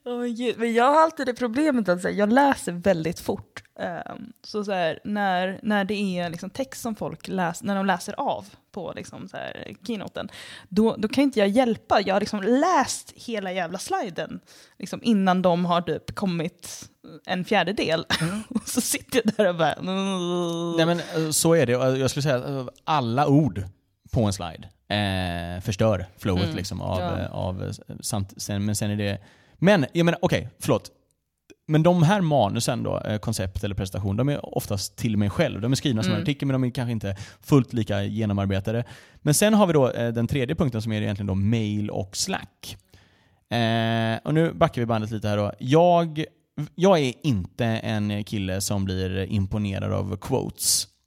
[0.05, 0.57] Oh.
[0.57, 3.63] Men jag har alltid det problemet att här, jag läser väldigt fort.
[3.79, 7.85] Um, så så här, när, när det är liksom text som folk läser, när de
[7.85, 10.29] läser av på liksom så här, keynoten,
[10.69, 12.01] då, då kan inte jag hjälpa.
[12.01, 14.39] Jag har liksom läst hela jävla sliden
[14.79, 16.89] liksom, innan de har typ kommit
[17.25, 18.05] en fjärdedel.
[18.49, 19.75] och så sitter jag där och bara...
[20.77, 21.75] Nej men eh, så är det.
[21.75, 23.63] Och Jag skulle säga att eh, alla ord
[24.12, 26.55] på en slide eh, förstör flowet Mm.
[26.55, 27.19] liksom av, Ja.
[27.19, 29.17] eh, av eh, samt, sen, men sen är det...
[29.55, 30.91] Men, jag menar, okej, förlåt.
[31.67, 35.62] Men de här manusen då, eh, koncept eller presentation, de är oftast till mig själv.
[35.62, 36.23] De är skrivna som en Mm.
[36.23, 38.83] artikel men de är kanske inte fullt lika genomarbetade.
[39.15, 42.17] Men sen har vi då eh, den tredje punkten som är egentligen då mail och
[42.17, 42.77] slack.
[43.49, 45.51] Eh, och nu backar vi bandet lite här då.
[45.59, 46.25] Jag,
[46.75, 50.87] jag är inte en kille som blir imponerad av quotes.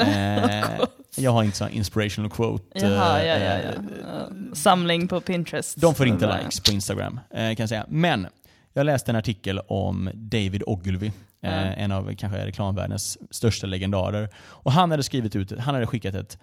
[0.00, 0.80] Eh,
[1.16, 2.64] jag har inte så inspirational quote.
[2.74, 3.70] Jaha, ja, eh, ja, ja.
[4.02, 4.54] Ja.
[4.54, 5.80] Samling på Pinterest.
[5.80, 7.86] De får inte likes på Instagram, eh, kan jag säga.
[7.88, 8.26] Men
[8.72, 11.10] jag läste en artikel om David Ogilvy,
[11.42, 14.28] eh, en av kanske reklamvärldens största legendarer.
[14.38, 16.38] Och han hade skrivit ut, han hade skickat ett, eh,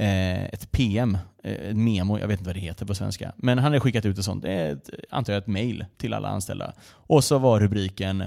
[0.00, 3.32] Eh, ett PM, eh, ett memo, jag vet inte vad det heter på svenska.
[3.36, 6.28] Men han hade skickat ut ett sånt, eh, ett, antar jag ett mail till alla
[6.28, 6.72] anställda.
[6.90, 8.24] Och så var rubriken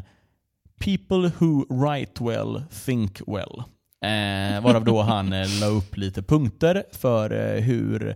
[0.79, 3.63] “People who write well think well”.
[4.03, 8.15] Eh, varav då han eh, la upp lite punkter för eh, hur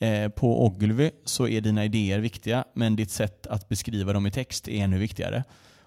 [0.00, 4.30] eh, på Ogilvy så är dina idéer viktiga, men ditt sätt att beskriva dem i
[4.30, 5.44] text är ännu viktigare.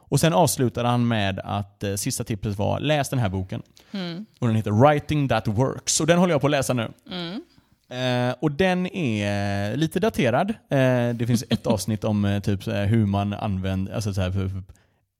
[0.09, 3.61] Och Sen avslutade han med att eh, sista tipset var läs den här boken.
[3.91, 4.25] Mm.
[4.39, 5.99] Och Den heter Writing That Works.
[6.01, 6.91] Och Den håller jag på att läsa nu.
[7.11, 7.41] Mm.
[7.89, 10.49] Eh, och Den är lite daterad.
[10.49, 14.51] Eh, det finns ett avsnitt om eh, typ hur man använder, alltså så här,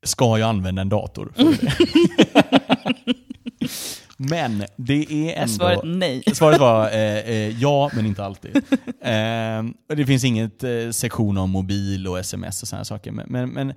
[0.03, 1.33] ska jag använda en dator?
[4.21, 5.53] Men det är ändå...
[5.53, 6.23] svaret nej?
[6.33, 8.55] Svaret var eh, eh, ja, men inte alltid.
[9.01, 13.11] Eh, och det finns inget eh, sektion om mobil och sms och sådana saker.
[13.11, 13.73] Men, men,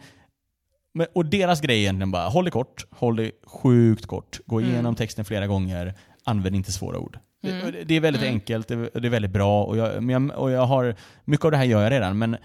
[0.94, 4.40] men, och deras grej är egentligen bara, håll det kort, håll det sjukt kort.
[4.46, 4.70] Gå Mm.
[4.70, 7.18] igenom texten flera gånger, använd inte svåra ord.
[7.46, 7.72] Mm.
[7.72, 8.34] Det, det är väldigt Mm.
[8.34, 11.50] enkelt, det, det är väldigt bra och jag, men jag, och jag har, mycket av
[11.50, 12.36] det här gör jag redan, men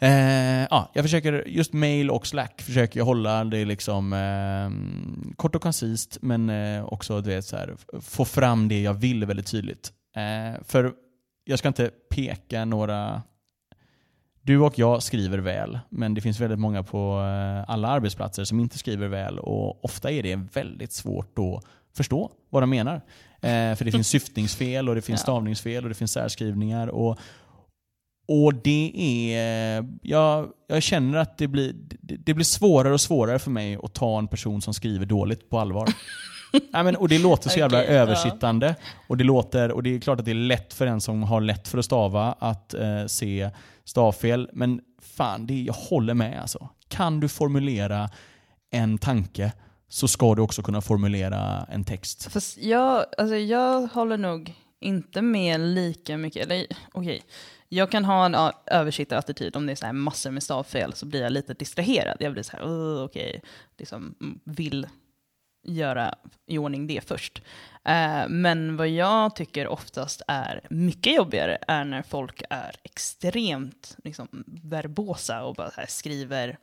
[0.00, 5.54] Eh, ja, jag försöker, just mail och slack försöker jag hålla det liksom eh, kort
[5.54, 9.46] och koncist men eh, också du vet, så här, få fram det jag vill väldigt
[9.46, 9.92] tydligt.
[10.16, 10.92] Eh, för
[11.44, 13.22] jag ska inte peka några...
[14.46, 18.60] Du och jag skriver väl, men det finns väldigt många på eh, alla arbetsplatser som
[18.60, 21.64] inte skriver väl och ofta är det väldigt svårt att
[21.96, 22.94] förstå vad de menar.
[23.40, 26.88] Eh, för det finns syftningsfel och det finns stavningsfel och det finns särskrivningar.
[26.88, 27.18] Och,
[28.28, 28.92] Och det
[29.34, 29.88] är...
[30.02, 33.94] Jag, jag känner att det blir, det, det blir svårare och svårare för mig att
[33.94, 35.88] ta en person som skriver dåligt på allvar.
[36.72, 37.90] Nej, men, och det låter så jävla ja.
[37.90, 38.74] översittande.
[39.06, 41.40] Och, det låter, och det är klart att det är lätt för en som har
[41.40, 43.50] lätt för att stava att eh, se
[43.84, 44.50] stavfel.
[44.52, 46.68] Men fan, det, jag håller med alltså.
[46.88, 48.10] Kan du formulera
[48.70, 49.52] en tanke
[49.88, 52.32] så ska du också kunna formulera en text.
[52.32, 56.46] Fast jag, alltså jag håller nog inte med lika mycket.
[56.46, 57.22] Eller okej,
[57.68, 61.22] jag kan ha en översittarattityd om det är så här massor med stavfel så blir
[61.22, 62.16] jag lite distraherad.
[62.20, 63.42] Jag blir så här, "Åh, okej,
[63.78, 64.86] liksom mm, vill
[65.64, 66.14] göra
[66.46, 67.42] i ordning det först.
[67.84, 74.28] Eh, men vad jag tycker oftast är mycket jobbigare är när folk är extremt liksom,
[74.46, 76.58] verbosa och bara här skriver,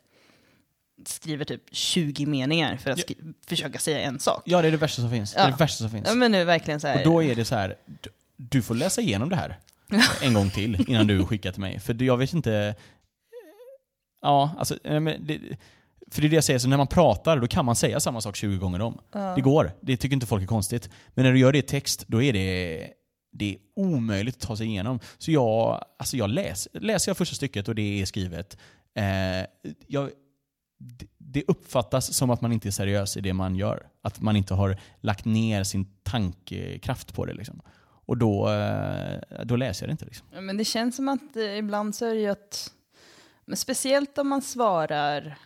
[1.06, 4.42] skriver typ 20 meningar för att skri- försöka säga en sak.
[4.46, 5.34] Ja, det är det värsta som finns.
[5.34, 5.50] Det är Ja.
[5.52, 6.08] det värsta som finns.
[6.08, 6.98] Ja men nu verkligen så här.
[6.98, 9.58] Och då är det så här, du, du får läsa igenom det här
[10.22, 11.80] en gång till innan du skickar till mig.
[11.80, 12.76] För jag vet inte...
[14.22, 14.76] Ja, alltså...
[15.20, 15.40] det,
[16.12, 18.22] för det är det jag säger, så när man pratar då kan man säga samma
[18.22, 18.98] sak 20 gånger om.
[19.36, 19.72] Det går.
[19.82, 20.90] Det tycker inte folk är konstigt.
[21.14, 22.88] Men när du gör det i text, då är det,
[23.32, 25.00] det är omöjligt att ta sig igenom.
[25.18, 28.58] Så jag, alltså jag läs, läser jag första stycket och det är skrivet,
[28.96, 29.04] eh,
[29.88, 30.10] jag,
[31.18, 33.88] det- uppfattas som att man inte är seriös i det man gör.
[34.02, 37.34] Att man inte har lagt ner sin tankekraft på det.
[37.34, 37.62] Liksom.
[38.06, 40.06] Och då, eh, då läser jag det inte.
[40.06, 40.28] Liksom.
[40.34, 42.72] Ja, men det känns som att eh, ibland så är det ju att,
[43.56, 45.38] speciellt om man svarar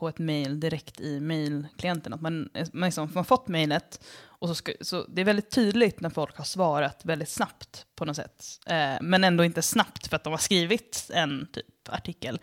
[0.00, 4.48] på ett mail direkt i mailklienten, att man, man, liksom, man har fått mailet och
[4.48, 8.16] så, ska, så det är väldigt tydligt när folk har svarat väldigt snabbt på något
[8.16, 8.44] sätt.
[8.66, 12.40] Eh, men ändå inte snabbt för att de har skrivit en typ artikel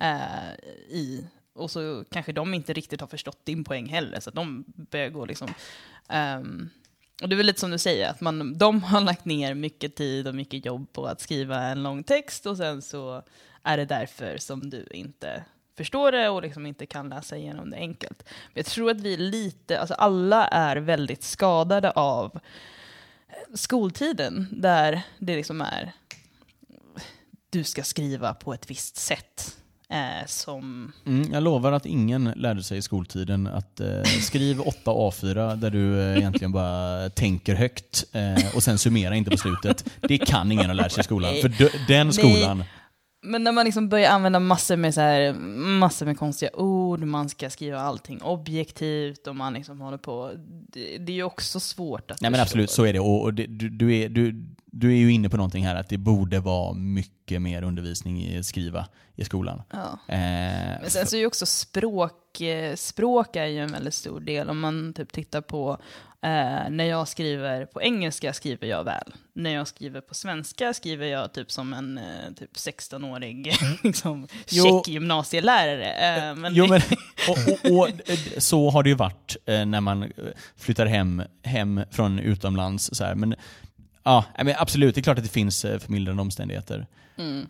[0.00, 0.54] eh,
[0.88, 5.08] i och så kanske de inte riktigt har förstått din poäng heller, så de börjar
[5.08, 5.54] gå liksom...
[6.08, 6.70] ehm,
[7.22, 9.96] och det är väl lite som du säger, att man, de har lagt ner mycket
[9.96, 13.22] tid och mycket jobb på att skriva en lång text och sen så
[13.62, 15.44] är det därför som du inte
[15.80, 18.22] förstår det och liksom inte kan läsa igenom det enkelt.
[18.24, 22.40] Men jag tror att vi lite, alltså alla är väldigt skadade av
[23.54, 25.92] skoltiden där det liksom är
[27.50, 29.56] du ska skriva på ett visst sätt.
[29.88, 34.90] Eh, som Mm, jag lovar att ingen lärde sig i skoltiden att eh, skriv 8
[34.90, 39.84] A4 där du eh, egentligen bara tänker högt eh, och sen summera inte på slutet.
[40.00, 41.34] Det kan ingen ha lärt sig i skolan.
[41.42, 42.64] För den skolan,
[43.22, 45.32] Men när man liksom börjar använda massor med, så här,
[45.78, 50.32] massor med konstiga ord, man ska skriva allting objektivt och man liksom håller på.
[50.72, 52.42] Det, det är ju också svårt att Nej men förstå.
[52.42, 53.00] absolut, så är det.
[53.00, 54.32] Och, och det, du, du, är, du,
[54.72, 58.38] du är ju inne på någonting här, att det borde vara mycket mer undervisning i
[58.38, 59.62] att skriva i skolan.
[59.70, 59.98] Ja.
[60.08, 60.18] Eh,
[60.80, 64.50] Men sen så är ju också språk, eh, språk är ju en väldigt stor del.
[64.50, 65.70] Om man typ tittar på,
[66.22, 69.12] eh, när jag skriver på engelska skriver jag väl.
[69.32, 72.04] När jag skriver på svenska skriver jag typ som en eh,
[72.38, 73.52] typ 16-årig
[73.82, 74.28] liksom, Mm.
[74.50, 74.64] Jo.
[74.84, 75.92] check gymnasielärare.
[76.30, 76.80] Eh, men Jo, men,
[77.28, 77.88] och, och, och
[78.42, 80.12] så har det ju varit när man
[80.56, 82.90] flyttar hem, hem från utomlands.
[82.92, 83.14] Så här.
[83.14, 83.34] Men,
[84.02, 86.86] ja, men absolut, det är klart att det finns eh, förmildrande omständigheter.
[87.18, 87.46] Mm.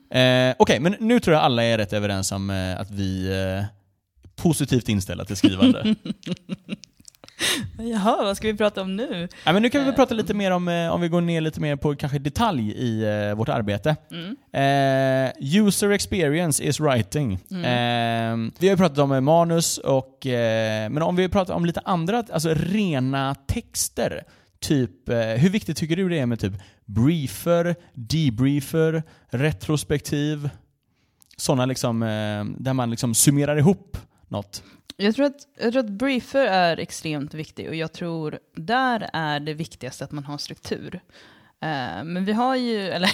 [0.50, 3.36] Eh, Okej, men nu tror jag alla är rätt överens om eh, att vi eh,
[3.36, 3.66] är
[4.36, 5.94] positivt inställda till skrivande.
[7.78, 9.28] Jaha, vad ska vi prata om nu?
[9.44, 11.40] ja, men nu kan vi väl prata lite mer om, eh, om vi går ner
[11.40, 13.96] lite mer på kanske detalj i eh, vårt arbete.
[14.10, 14.36] Mm.
[14.52, 17.32] Eh, user experience is writing.
[17.32, 21.64] Eh, vi har ju pratat om eh, manus, och, eh, men om vi pratar om
[21.64, 24.24] lite andra, alltså rena texter.
[24.60, 26.52] Typ, eh, hur viktigt tycker du det är med typ
[26.84, 30.50] briefer, debriefer, retrospektiv?
[31.36, 33.96] Sådana liksom, eh, där man liksom summerar ihop
[34.28, 34.62] något.
[34.96, 39.40] Jag tror, att, jag tror att briefer är extremt viktig och jag tror där är
[39.40, 41.00] det viktigaste att man har struktur.
[41.62, 43.10] Eh, men vi har ju, eller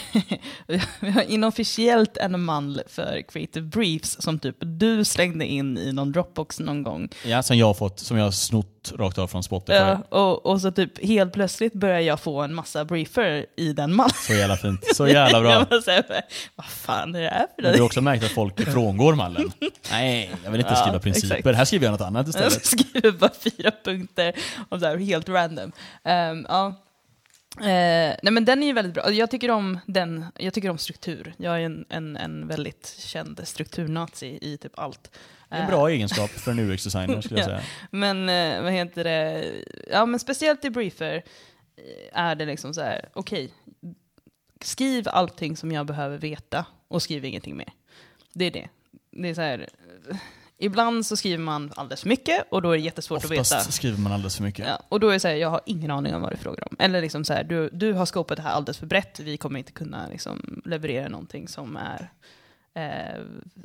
[1.05, 6.13] vi har inofficiellt en mall för creative briefs som typ du slängde in i någon
[6.13, 7.09] Dropbox någon gång.
[7.25, 9.77] Ja, som jag har fått, som jag har snott rakt av från Spotify.
[9.79, 13.95] Ja, och, och så typ helt plötsligt börjar jag få en massa briefer i den
[13.95, 14.11] mallen.
[14.27, 14.85] Så jävla fint.
[14.97, 15.67] Så jävla bra.
[15.71, 16.03] jag säga,
[16.57, 19.53] vad fan är det här för Men du har också märkt att folk frångår mallen.
[19.91, 21.37] Nej, jag vill inte Ja, skriva principer.
[21.37, 21.57] exakt.
[21.57, 22.67] Här skriver jag något annat Jag istället.
[22.67, 24.33] skriver bara fyra punkter
[24.69, 25.73] om så här helt random.
[26.05, 26.75] Ehm, ja.
[27.61, 29.11] Eh, nej men den är ju väldigt bra.
[29.13, 31.35] Jag tycker om, den, jag tycker om struktur.
[31.37, 35.11] Jag är en, en, en väldigt känd strukturnazi i typ allt.
[35.49, 37.59] Det är en bra egenskap för en UX-designer skulle jag Ja.
[37.59, 37.63] säga.
[37.91, 39.53] Men eh, vad heter det?
[39.91, 41.15] Ja men speciellt i briefer
[41.77, 43.53] eh, är det liksom så här, okej,
[44.61, 47.73] skriv allting som jag behöver veta och skriv ingenting mer.
[48.33, 48.69] Det är det.
[49.11, 49.69] Det är så här,
[50.11, 50.17] eh,
[50.59, 53.41] Ibland så skriver man alldeles för mycket och då är det jättesvårt att veta.
[53.41, 54.67] Oftast skriver man alldeles för mycket.
[54.67, 56.39] Ja, och då är det så här, jag har ingen aning om vad det är
[56.39, 56.77] frågan om.
[56.79, 59.59] Eller liksom så här, du, du har skopat det här alldeles för brett, vi kommer
[59.59, 62.11] inte kunna liksom leverera någonting som är
[62.77, 63.23] eh,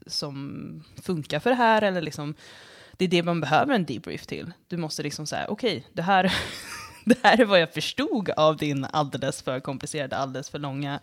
[0.08, 1.82] som funkar för det här.
[1.82, 2.34] Eller liksom,
[2.98, 4.52] det är det man behöver en debrief till.
[4.68, 6.34] Du måste liksom säga, okej, okay, det, här,
[7.06, 11.00] det här är vad jag förstod av din alldeles för komplicerade, alldeles för långa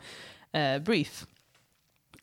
[0.52, 1.26] eh, brief.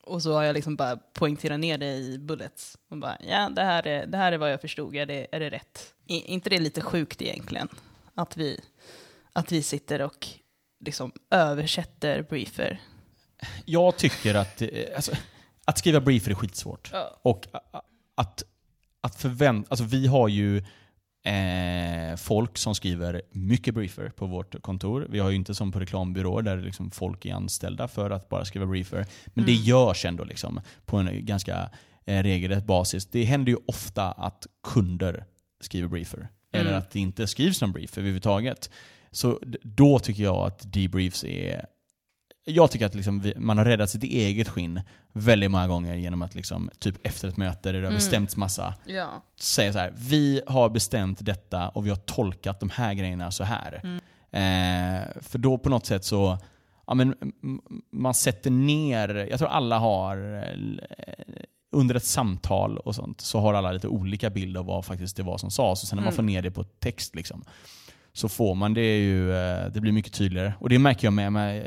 [0.05, 2.77] Och så har jag liksom bara poängterat ner det i bullets.
[2.89, 5.39] Och bara, ja, det här är, det här är vad jag förstod, är det, är
[5.39, 5.93] det rätt?
[6.07, 7.67] I, inte det lite sjukt egentligen?
[8.15, 8.59] Att vi,
[9.33, 10.27] att vi sitter och
[10.79, 12.81] liksom översätter briefer.
[13.65, 14.61] Jag tycker att,
[14.95, 15.11] alltså,
[15.65, 16.89] att skriva briefer är skitsvårt.
[16.93, 17.19] Ja.
[17.21, 17.47] Och
[18.15, 18.43] att,
[19.01, 20.63] att förvänta, alltså vi har ju
[21.25, 25.07] eh, folk som skriver mycket briefer på vårt kontor.
[25.09, 28.45] Vi har ju inte som på reklambyråer där liksom folk är anställda för att bara
[28.45, 29.05] skriva briefer.
[29.25, 29.45] Men mm.
[29.45, 31.69] det görs ändå liksom på en ganska
[32.05, 33.05] eh, regelrätt basis.
[33.05, 35.25] Det händer ju ofta att kunder
[35.61, 36.17] skriver briefer.
[36.17, 36.29] Mm.
[36.51, 38.69] Eller att det inte skrivs någon brief överhuvudtaget.
[39.11, 41.65] Så då tycker jag att debriefs är
[42.45, 44.81] jag tycker att liksom vi, man har räddat sitt eget skinn
[45.13, 47.97] väldigt många gånger genom att liksom, typ efter ett möte där det har mm.
[47.97, 49.23] bestämts massa, ja.
[49.39, 53.43] säga så här, vi har bestämt detta och vi har tolkat de här grejerna så
[53.43, 53.81] här.
[53.83, 53.99] Mm.
[54.31, 56.37] Eh, för då på något sätt så,
[56.87, 57.15] ja, men,
[57.91, 63.53] man sätter ner, jag tror alla har, eh, under ett samtal och sånt, så har
[63.53, 65.83] alla lite olika bild av vad faktiskt det var som sades.
[65.83, 66.15] Och sen när man mm.
[66.15, 67.43] får ner det på text, liksom,
[68.15, 70.53] så får man det ju, eh, det blir mycket tydligare.
[70.59, 71.57] Och det märker jag med, med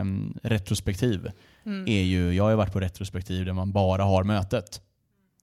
[0.00, 0.04] eh,
[0.42, 1.30] retrospektiv.
[1.66, 1.88] Mm.
[1.88, 4.80] Är ju, jag har ju varit på retrospektiv där man bara har mötet.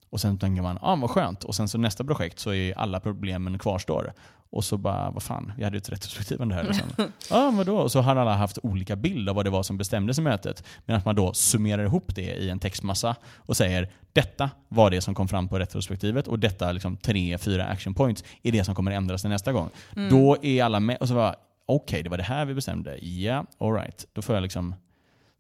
[0.09, 1.43] Och sen tänker man, ah, vad skönt.
[1.43, 4.13] Och sen så nästa projekt så är alla problemen kvarstår.
[4.51, 6.63] Och så bara, vad fan, vi hade ju ett retrospektiv om det här.
[6.63, 6.87] Liksom.
[7.31, 7.77] ah, vadå?
[7.77, 10.63] Och så har alla haft olika bild av vad det var som bestämdes i mötet.
[10.85, 15.01] Men att man då summerar ihop det i en textmassa och säger, detta var det
[15.01, 18.75] som kom fram på retrospektivet och detta liksom tre, fyra action points är det som
[18.75, 19.69] kommer ändras till nästa gång.
[19.95, 20.09] Mm.
[20.09, 20.97] Då är alla med.
[20.97, 22.97] Och så var okej, okay, det var det här vi bestämde.
[22.97, 24.05] Ja, yeah, alright.
[24.13, 24.75] Då får jag liksom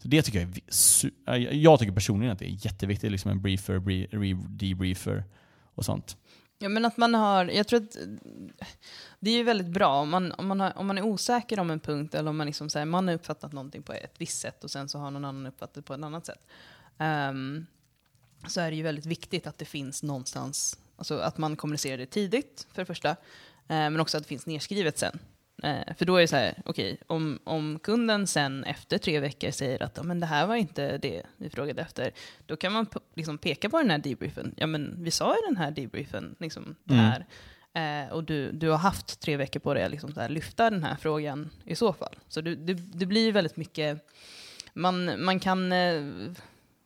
[0.01, 3.79] så det tycker jag är, jag tycker personligen att det är jätteviktigt, liksom en briefer,
[4.57, 5.23] debriefer
[5.75, 6.17] och sånt.
[6.61, 7.97] Ja men att man har, jag tror att
[9.19, 11.71] det är ju väldigt bra om man, om man, har, om man är osäker om
[11.71, 14.63] en punkt eller om man liksom säger man har uppfattat någonting på ett visst sätt
[14.63, 16.47] och sen så har någon annan uppfattat det på ett annat sätt.
[16.97, 17.65] Um,
[18.47, 22.05] så är det ju väldigt viktigt att det finns någonstans, alltså att man kommunicerar det
[22.05, 23.15] tidigt för det första, uh,
[23.67, 25.19] men också att det finns nedskrivet sen.
[25.63, 29.19] Eh, för då är det så här, okej, okay, om, om kunden sen efter tre
[29.19, 32.11] veckor säger att men det här var inte det vi frågade efter,
[32.45, 34.53] då kan man liksom peka på den här debriefen.
[34.57, 37.05] Ja, men vi sa i den här debriefen liksom det mm.
[37.05, 37.25] här.
[37.73, 40.95] Eh, och du, du har haft tre veckor på dig att liksom lyfta den här
[40.95, 42.15] frågan i så fall.
[42.27, 44.07] Så du, det, det blir väldigt mycket,
[44.73, 46.03] man, man kan eh,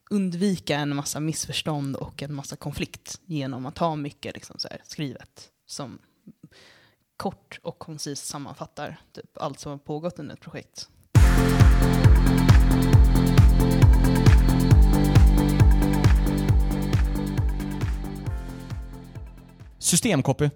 [0.10, 4.82] undvika en massa missförstånd och en massa konflikt genom att ha mycket liksom, så här,
[4.84, 6.00] skrivet som
[7.18, 10.90] kort och koncist sammanfattar typ allt som har pågått under ett projekt.
[19.80, 20.50] Systemcopy.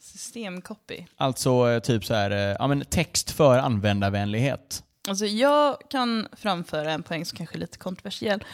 [0.00, 1.04] Systemcopy.
[1.16, 4.84] Alltså eh, typ så här, eh, ja, men text för användarvänlighet.
[5.08, 8.44] Alltså jag kan framföra en poäng som kanske är lite kontroversiell.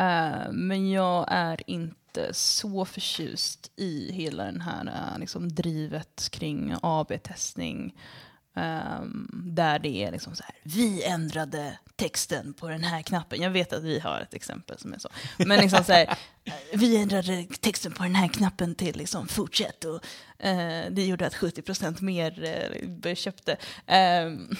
[0.00, 6.28] Uh, men jag är inte inte så förtjust i hela den här eh, liksom, drivet
[6.30, 7.94] kring AB-testning.
[8.56, 13.42] Um, där det är liksom så här, vi ändrade texten på den här knappen.
[13.42, 15.08] Jag vet att vi har ett exempel som är så.
[15.38, 19.84] Men liksom så här, eh, vi ändrade texten på den här knappen till liksom fortsätt
[19.84, 22.44] och uh, det gjorde att 70% mer
[23.06, 23.52] uh, köpte.
[23.86, 24.56] Um,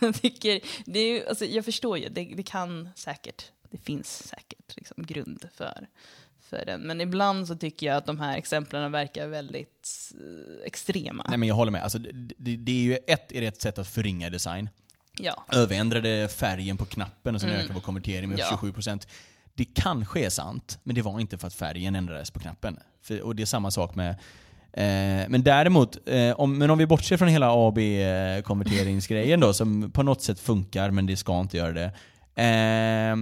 [0.00, 4.76] jag, tycker, det är, alltså, jag förstår ju, det, det kan säkert, det finns säkert
[4.76, 5.86] liksom, grund för
[6.56, 6.80] för den.
[6.80, 11.26] Men ibland så tycker jag att de här exemplen verkar väldigt eh, extrema.
[11.28, 11.82] Nej men jag håller med.
[11.82, 14.68] Alltså, det, det är ju ett, är det ett sätt att förringa design.
[15.18, 15.44] Ja.
[15.52, 17.62] Överändrade färgen på knappen och sen mm.
[17.62, 18.58] ökar vår konvertering med ja.
[18.62, 19.08] 27%.
[19.54, 22.78] Det kanske är sant, men det var inte för att färgen ändrades på knappen.
[23.02, 24.10] För, och det är samma sak med
[24.72, 30.02] eh, men däremot, eh, om, men om vi bortser från hela AB-konverteringsgrejen då, som på
[30.02, 31.92] något sätt funkar, men det ska inte göra det.
[32.42, 33.16] Eh,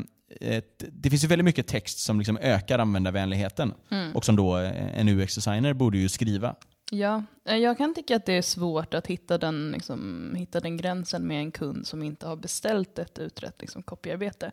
[0.78, 4.16] det finns ju väldigt mycket text som liksom ökar användarvänligheten mm.
[4.16, 6.54] och som då en UX-designer borde ju skriva.
[6.90, 10.76] Ja, eh, jag kan tycka att det är svårt att hitta den, liksom, hitta den
[10.76, 14.52] gränsen med en kund som inte har beställt ett utrett liksom, copyarbete.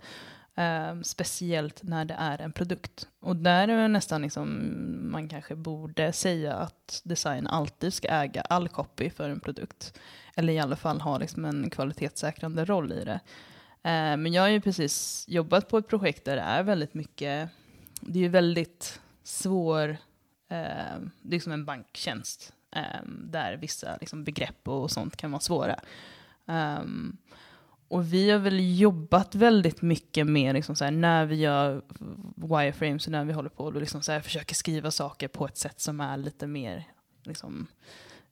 [0.59, 3.07] Uh, speciellt när det är en produkt.
[3.21, 4.71] Och där är det nästan liksom,
[5.11, 9.99] man kanske borde säga att design alltid ska äga all copy för en produkt.
[10.35, 13.19] Eller i alla fall ha liksom en kvalitetssäkrande roll i det.
[13.87, 17.49] Eh, men jag har ju precis jobbat på ett projekt där det är väldigt mycket,
[18.01, 19.89] det är ju väldigt svår
[20.49, 25.39] eh, det är som en banktjänst eh, där vissa liksom, begrepp och sånt kan vara
[25.39, 25.79] svåra.
[26.47, 27.17] Ehm,
[27.87, 31.81] och vi har väl jobbat väldigt mycket med liksom så här, när vi gör
[32.35, 35.57] wireframes och när vi håller på och liksom så här, försöker skriva saker på ett
[35.57, 36.83] sätt som är lite mer
[37.23, 37.67] liksom,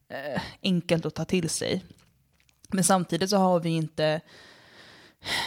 [0.07, 1.83] eh, enkelt att ta till sig.
[2.69, 4.21] Men samtidigt så har vi inte,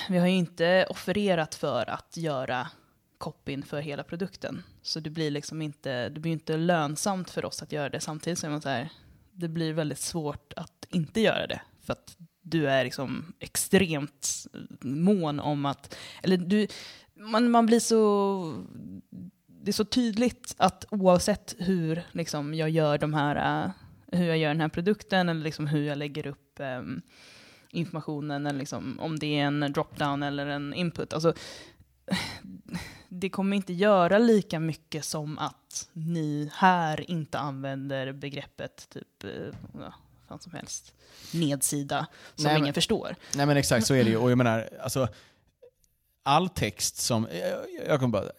[0.09, 2.69] vi har ju inte offererat för att göra
[3.19, 4.63] copyn för hela produkten.
[4.83, 8.01] Så det blir liksom inte, det blir inte lönsamt för oss att göra det.
[8.01, 8.89] Samtidigt så är man så här,
[9.33, 11.61] det blir väldigt svårt att inte göra det.
[11.83, 14.47] För att du är liksom extremt
[14.81, 16.67] mån om att, eller du,
[17.15, 18.65] man, man blir så,
[19.47, 23.71] det är så tydligt att oavsett hur liksom, jag gör de här, eh,
[24.19, 27.03] hur jag gör den här produkten eller liksom hur jag lägger upp um,
[27.71, 31.35] informationen, eller liksom, om det är en drop-down eller en input, alltså
[33.09, 39.31] det kommer inte göra lika mycket som att ni här inte använder begreppet typ, uh,
[39.75, 39.95] ja,
[40.29, 40.95] fan som helst,
[41.35, 43.17] nedsida som Nej, ingen men- förstår.
[43.35, 44.17] Nej men exakt så är det ju.
[44.17, 45.09] Och jag menar, alltså,
[46.23, 47.29] all text som...
[47.33, 48.31] Jag, jag kommer bara...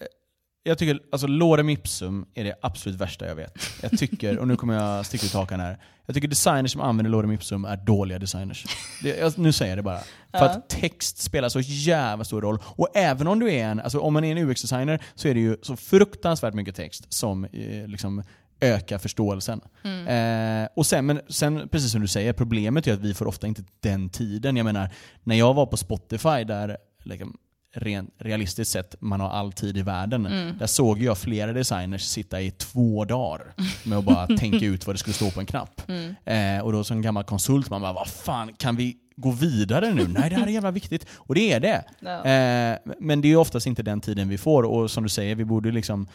[0.64, 3.54] Jag tycker, alltså lorem ipsum är det absolut värsta jag vet.
[3.82, 5.80] Jag tycker, och nu kommer jag sticka ut hakan här.
[6.06, 8.66] Jag tycker designers som använder lorem ipsum är dåliga designers.
[9.04, 10.00] Det, jag, nu säger jag det bara.
[10.32, 12.60] För att text spelar så jävla stor roll.
[12.64, 15.40] Och även om du är en, alltså om man är en UX-designer så är det
[15.40, 18.24] ju så fruktansvärt mycket text som eh, liksom
[18.62, 19.62] ökar förståelsen.
[20.08, 23.48] Eh, och sen, men sen, precis som du säger, problemet är att vi får ofta
[23.48, 24.58] inte den tiden.
[24.58, 24.90] Jag menar,
[25.24, 27.38] när jag var på Spotify där liksom,
[27.76, 30.24] rent realistiskt sett man har all tid i världen.
[30.60, 33.54] Där såg jag flera designers sitta i två dagar
[33.84, 35.82] med att bara tänka ut vad det skulle stå på en knapp.
[36.26, 40.08] Eh, och då som gammal konsult, man bara vad fan, kan vi gå vidare nu?
[40.08, 41.06] Nej, det här är jävla viktigt.
[41.16, 41.84] Och det är det.
[42.00, 42.26] Ja.
[42.26, 45.46] Eh, men det är oftast inte den tiden vi får och som du säger, vi
[45.46, 46.08] borde liksom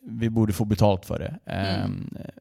[0.00, 1.52] vi borde få betalt för det.
[1.52, 1.88] Eh,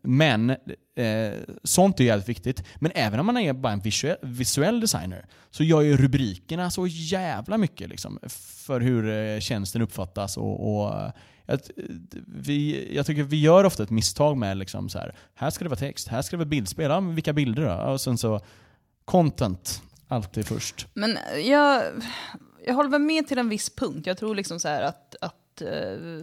[0.03, 0.49] Men
[0.95, 2.63] eh, sånt är jävligt viktigt.
[2.75, 6.87] Men även om man är bara en visuell, visuell designer så gör ju rubrikerna så
[6.87, 8.19] jävla mycket liksom,
[8.65, 10.37] för hur eh, tjänsten uppfattas.
[10.37, 11.11] Och, och eh,
[11.45, 11.83] att, eh,
[12.27, 15.69] vi, jag tycker vi gör ofta ett misstag med liksom så här, här ska det
[15.69, 16.91] vara text, här ska det vara bildspel.
[16.91, 17.91] Ja, vilka bilder då?
[17.91, 18.41] Och sen så
[19.05, 20.87] content, alltid först.
[20.93, 21.83] Men jag,
[22.65, 24.07] jag håller väl med till en viss punkt.
[24.07, 26.21] Jag tror liksom så här att, att uh,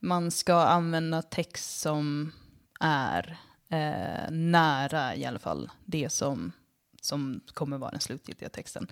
[0.00, 2.32] man ska använda text som
[2.80, 3.38] är
[3.72, 6.52] uh, nära i alla fall det som,
[7.00, 8.88] som kommer vara den slutgiltiga texten.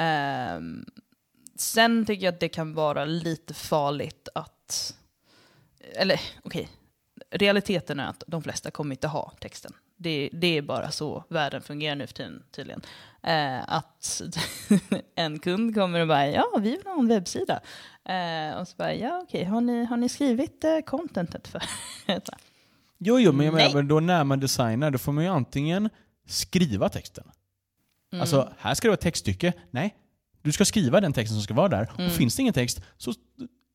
[0.00, 0.84] Uh,
[1.56, 4.96] sen tycker jag att det kan vara lite farligt att,
[5.94, 6.68] eller okej,
[7.30, 9.72] realiteten är att de flesta kommer inte ha texten.
[9.96, 12.80] Det, det är bara så världen fungerar nu för tiden tydligen.
[13.22, 14.22] Eh, att
[15.14, 17.60] en kund kommer och bara, ja vi vill ha en webbsida.
[18.04, 21.62] Eh, och så bara, ja okej, har, ni, har ni skrivit eh, contentet för?
[22.98, 25.90] Jo, jo, men jag menar, då när man designar, då får man ju antingen
[26.26, 27.24] skriva texten.
[28.12, 28.20] Mm.
[28.20, 29.52] Alltså, här ska det vara ett textstycke.
[29.70, 29.94] Nej,
[30.42, 31.90] du ska skriva den texten som ska vara där.
[31.98, 32.06] Mm.
[32.06, 33.12] Och finns det ingen text, så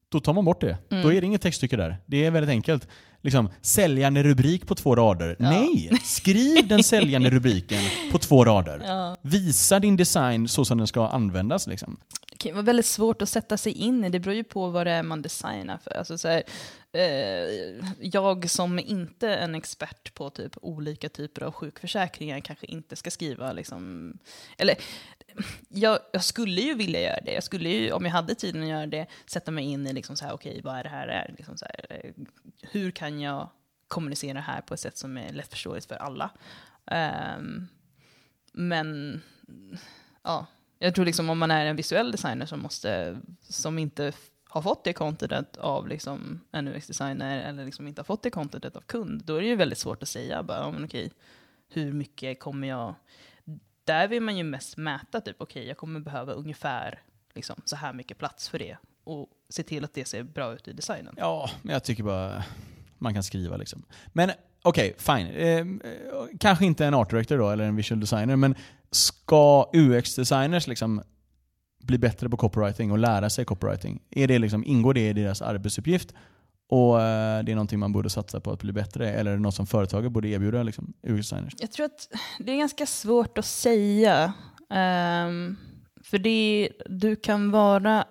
[0.10, 0.78] då tar man bort det.
[0.90, 1.98] Då är det inget textstycke där.
[2.06, 2.88] Det är väldigt enkelt.
[3.22, 5.36] Liksom, säljande rubrik på två rader.
[5.40, 5.92] Nej!
[6.04, 8.82] Skriv den säljande rubriken på två rader.
[8.86, 9.18] Ja.
[9.22, 11.68] Visa din design så som den ska användas.
[11.68, 11.98] Liksom.
[12.44, 14.10] Det vara väldigt svårt att sätta sig in i.
[14.10, 15.98] Det beror ju på vad det är man designar för.
[15.98, 16.44] Alltså så här,
[16.94, 22.96] Eh, jag som inte är en expert på typ olika typer av sjukförsäkringar kanske inte
[22.96, 24.14] ska skriva liksom,
[24.58, 24.76] eller
[25.70, 27.34] jag, jag skulle ju vilja göra det.
[27.34, 30.18] Jag skulle ju, om jag hade tiden att göra det, sätta mig in i liksom
[30.18, 31.36] så här, okej, vad är det här är?
[31.38, 32.12] Liksom så här, eh,
[32.62, 33.50] hur kan jag
[33.88, 36.30] kommunicera det här på ett sätt som är lättförståeligt för alla?
[37.38, 37.68] Um,
[38.52, 39.22] men
[40.24, 40.46] ja,
[40.80, 44.14] jag tror liksom om man är en visuell designer som, måste, som inte
[44.52, 48.76] har fått det contentet av liksom en UX-designer eller liksom inte har fått det contentet
[48.76, 51.12] av kund, då är det ju väldigt svårt att säga bara, men okej,
[51.70, 52.94] hur mycket kommer jag...
[53.84, 57.02] Där vill man ju mest mäta, typ okej, jag kommer behöva ungefär
[57.34, 60.68] liksom, så här mycket plats för det och se till att det ser bra ut
[60.68, 61.16] i designen.
[61.18, 62.44] Ja, men jag tycker bara
[62.98, 63.84] man kan skriva liksom.
[64.08, 64.32] Men
[64.62, 65.28] okej, fine.
[65.28, 65.66] Eh,
[66.40, 68.56] kanske inte en art director då, eller en visual designer, men
[68.92, 71.04] ska UX-designers liksom
[71.84, 74.02] bli bättre på copywriting och lära sig copywriting?
[74.10, 76.14] Är det liksom, ingår det i deras arbetsuppgift?
[76.70, 79.10] Och eh, det är någonting man borde satsa på att bli bättre?
[79.10, 81.54] Eller är det något som företaget borde erbjuda liksom, UX-designers?
[81.58, 82.08] Jag tror att
[82.40, 84.34] det är ganska svårt att säga.
[84.70, 85.58] Um,
[86.04, 88.06] för det, du, kan vara,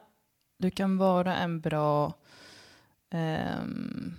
[0.59, 2.14] du kan vara en bra
[3.14, 4.16] um,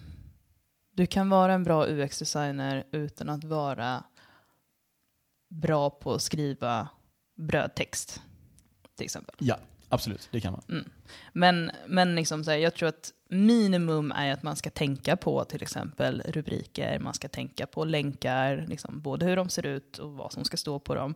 [0.93, 4.03] du kan vara en bra UX-designer utan att vara
[5.49, 6.87] bra på att skriva
[7.37, 8.21] brödtext.
[9.01, 9.35] Till exempel.
[9.39, 9.57] Ja,
[9.89, 10.29] absolut.
[10.31, 10.85] Det kan man.
[11.33, 15.43] Men, men liksom så här, jag tror att minimum är att man ska tänka på
[15.43, 20.11] till exempel rubriker, man ska tänka på länkar, liksom, både hur de ser ut och
[20.11, 21.15] vad som ska stå på dem.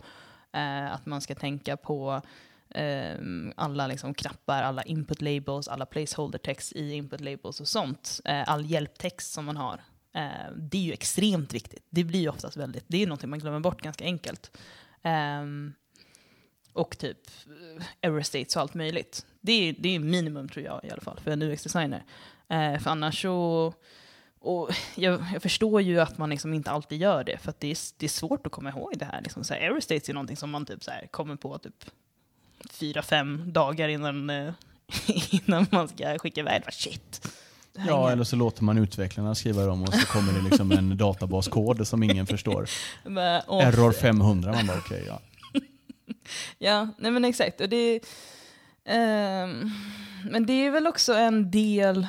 [0.51, 2.21] Eh, att man ska tänka på
[2.69, 3.15] eh,
[3.55, 8.21] alla liksom, knappar, alla input labels, alla placeholder text i input labels och sånt.
[8.25, 9.81] Eh, all hjälptext som man har.
[10.13, 11.87] Eh, det är ju extremt viktigt.
[11.89, 14.57] Det blir ju oftast väldigt, det är ju någonting man glömmer bort ganska enkelt.
[15.03, 15.73] Um,
[16.75, 17.17] och typ
[17.79, 19.25] eh, error states och allt möjligt.
[19.41, 22.03] Det är, det är minimum tror jag i alla fall för en UX-designer.
[22.47, 23.73] Eh, för annars så...
[24.39, 27.77] Och jag, jag, förstår ju att man liksom inte alltid gör det, för det är,
[27.97, 29.21] det är svårt att komma ihåg det här.
[29.21, 31.85] Liksom så här, error states är någonting som man typ så här, kommer på typ
[32.69, 34.53] fyra, fem dagar innan, eh,
[35.31, 36.71] innan man ska skicka iväg det.
[36.71, 37.27] Shit.
[37.87, 41.87] Ja, eller så låter man utvecklarna skriva dem och så kommer det liksom en databaskod
[41.87, 42.69] som ingen förstår.
[43.03, 45.19] Men, Error 500, man bara okej, okay, ja
[46.57, 47.61] ja, nej men exakt.
[47.61, 47.95] Och det,
[48.83, 49.47] eh,
[50.29, 52.07] men det är väl också en del,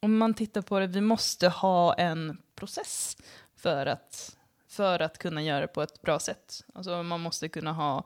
[0.00, 3.16] om man tittar på det, vi måste ha en process
[3.56, 4.36] för att,
[4.68, 6.64] för att kunna göra det på ett bra sätt.
[6.74, 7.98] Alltså man måste kunna ha,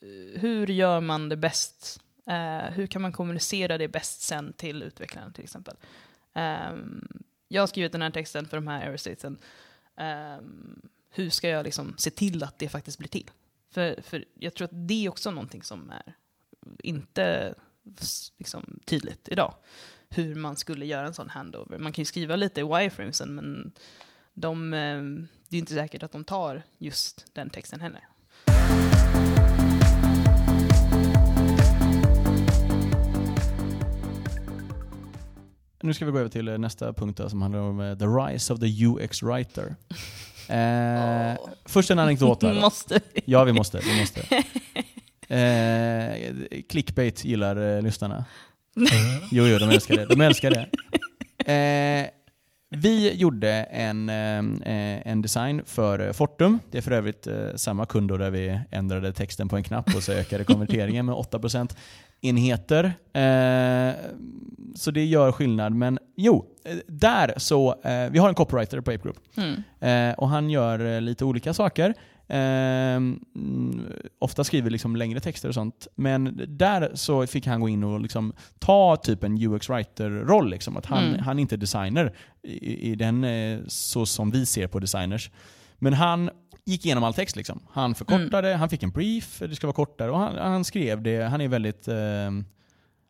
[0.00, 2.00] eh, hur gör man det bäst?
[2.26, 5.76] Eh, hur kan man kommunicera det bäst sen till utvecklaren till exempel?
[6.34, 6.76] Eh,
[7.48, 9.32] jag har skrivit den här texten för de här aerostatesen.
[9.96, 13.30] Um, ehm, hur ska jag liksom se till att det faktiskt blir till?
[13.70, 16.14] För, för jag tror att det är också någonting som är
[16.78, 17.54] inte
[18.38, 19.54] liksom, tydligt idag.
[20.08, 21.78] Hur man skulle göra en sån handover.
[21.78, 23.72] Man kan ju skriva lite i wireframesen men
[24.34, 25.02] de, eh,
[25.48, 28.08] det är inte säkert att de tar just den texten heller.
[35.80, 38.60] Nu ska vi gå över till nästa punkt som handlar om eh, the rise of
[38.60, 39.76] the UX writer.
[40.48, 41.50] Eh, oh.
[41.64, 42.42] Först en anekdot.
[42.42, 43.20] Här, måste vi?
[43.24, 43.78] Ja, vi måste.
[43.78, 44.20] Vi måste.
[45.30, 46.34] Eh,
[46.68, 48.24] clickbait gillar eh, lyssnarna.
[49.30, 50.04] jo, jo, de älskar det.
[50.06, 50.68] De älskar det.
[51.52, 52.06] Eh,
[52.70, 56.58] vi gjorde en, eh, en design för Fortum.
[56.70, 60.02] Det är för övrigt eh, samma kund där vi ändrade texten på en knapp och
[60.02, 61.76] så ökade konverteringen med 8%
[62.20, 62.84] enheter.
[63.12, 63.94] Eh,
[64.74, 65.72] så det gör skillnad.
[65.72, 69.18] Men jo, eh, där så, eh, vi har en copywriter på Ape Group.
[69.36, 69.62] Mm.
[69.80, 71.94] Eh, och han gör eh, lite olika saker.
[72.28, 73.00] Eh,
[74.18, 75.86] ofta skriver liksom längre texter och sånt.
[75.94, 80.50] Men där så fick han gå in och liksom ta typ en UX writer-roll.
[80.50, 80.76] Liksom.
[80.76, 81.20] Att han, mm.
[81.20, 83.26] han är inte designer i, i den
[83.68, 85.30] så som vi ser på designers.
[85.78, 86.30] Men han
[86.64, 87.36] gick igenom all text.
[87.36, 87.60] Liksom.
[87.70, 88.60] Han förkortade, mm.
[88.60, 91.22] han fick en brief, det ska vara kortare och han, han skrev det.
[91.22, 92.30] Han är väldigt eh,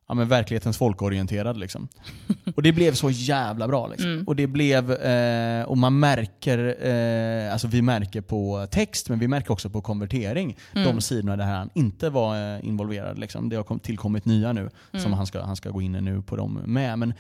[0.08, 1.56] ja, men verklighetens folkorienterad.
[1.56, 1.88] Liksom.
[2.56, 3.86] och det blev så jävla bra.
[3.86, 4.10] Liksom.
[4.10, 4.24] Mm.
[4.24, 9.28] Och det blev, eh, och man märker, eh, alltså vi märker på text, men vi
[9.28, 10.84] märker också på konvertering, mm.
[10.84, 13.18] de sidorna där han inte var eh, involverad.
[13.18, 13.48] Liksom.
[13.48, 15.02] Det har tillkommit nya nu, mm.
[15.02, 16.98] som han ska, han ska gå in nu på dem med.
[16.98, 17.14] Men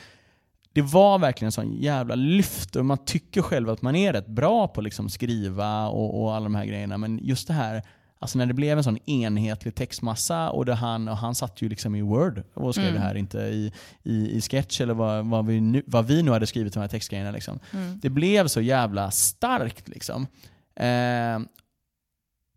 [0.72, 4.26] det var verkligen en sån jävla lyft och man tycker själv att man är rätt
[4.26, 6.98] bra på att liksom skriva och, och alla de här grejerna.
[6.98, 7.82] Men just det här,
[8.18, 11.68] alltså när det blev en sån enhetlig textmassa och, det han, och han satt ju
[11.68, 13.00] liksom i Word och skrev mm.
[13.00, 16.30] det här, inte i, i, i Sketch eller vad, vad, vi nu, vad vi nu
[16.30, 17.30] hade skrivit de här textgrejerna.
[17.30, 17.58] Liksom.
[17.72, 18.00] Mm.
[18.02, 19.88] Det blev så jävla starkt.
[19.88, 20.26] Liksom.
[20.80, 21.38] Eh,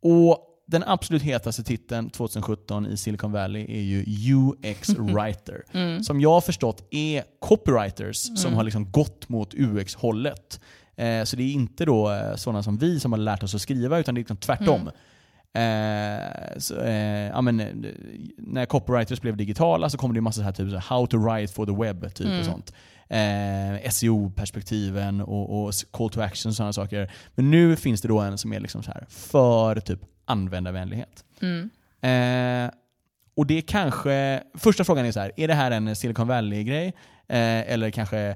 [0.01, 4.05] och den absolut hetaste titeln 2017 i Silicon Valley är ju
[4.35, 5.63] UX Writer.
[5.71, 6.03] Mm.
[6.03, 8.37] Som jag har förstått är copywriters mm.
[8.37, 10.59] som har liksom gått mot UX-hållet.
[10.95, 13.61] Eh, så det är inte då eh, sådana som vi som har lärt oss att
[13.61, 14.81] skriva, utan det är liksom tvärtom.
[14.81, 14.93] Mm.
[15.53, 17.91] Eh, så, eh, ja, men, eh,
[18.37, 21.17] när copywriters blev digitala så kom det en massa så här, typ så how to
[21.17, 22.43] write for the web typ och mm.
[22.43, 22.73] sånt.
[23.09, 27.11] Eh, SEO-perspektiven och, och, call to action och sådana saker.
[27.35, 31.25] Men nu finns det då en som är liksom så här för typ användarvänlighet.
[31.41, 31.69] Mm.
[32.01, 32.71] Eh,
[33.35, 36.93] och det kanske, första frågan är så här, är det här en Silicon Valley-grej?
[37.27, 38.35] Eller kanske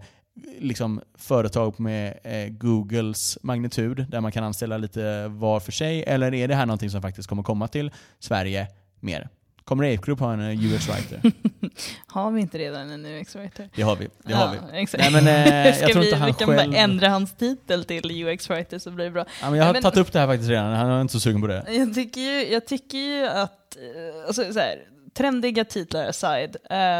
[0.60, 6.04] liksom företag med eh, Googles magnitud, där man kan anställa lite var för sig?
[6.04, 8.68] Eller är det här någonting som faktiskt kommer komma till Sverige
[9.00, 9.30] mer?
[9.66, 11.32] Kommer Ape Group ha en eh, UX-writer?
[12.08, 13.70] har vi inte redan en UX-writer?
[13.76, 14.06] Det har vi.
[14.06, 14.80] Det ja, har vi.
[14.80, 15.04] Exakt.
[15.04, 16.72] Nej, men, eh, jag tror vi, inte han vi kan själv...
[16.72, 19.26] bara ändra hans titel till UX-writer så blir det bra.
[19.42, 21.20] Ja, men jag har men, tagit upp det här faktiskt redan, han är inte så
[21.20, 21.66] sugen på det.
[21.68, 24.84] Jag tycker ju, jag tycker ju att, eh, alltså, så här,
[25.14, 26.56] trendiga titlar aside,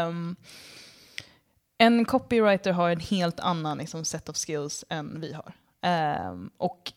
[0.06, 0.36] um,
[1.78, 5.52] en copywriter har en helt annan liksom, set of skills än vi har.
[6.30, 6.92] Um, och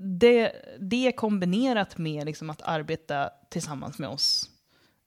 [0.00, 4.50] det, det kombinerat med liksom, att arbeta tillsammans med oss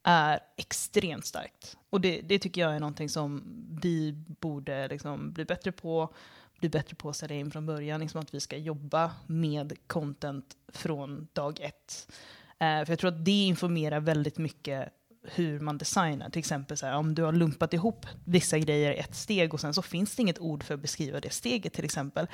[0.03, 1.78] är extremt starkt.
[1.89, 3.43] Och det, det, tycker jag är någonting som
[3.82, 6.13] vi borde liksom bli bättre på,
[6.59, 10.57] bli bättre på att sälja in från början, liksom att vi ska jobba med content
[10.67, 12.11] från dag ett.
[12.59, 14.93] Eh, för jag tror att det informerar väldigt mycket
[15.24, 16.30] hur man designar.
[16.30, 19.59] Till exempel så här, om du har lumpat ihop vissa grejer i ett steg och
[19.59, 22.28] sen så finns det inget ord för att beskriva det steget till exempel.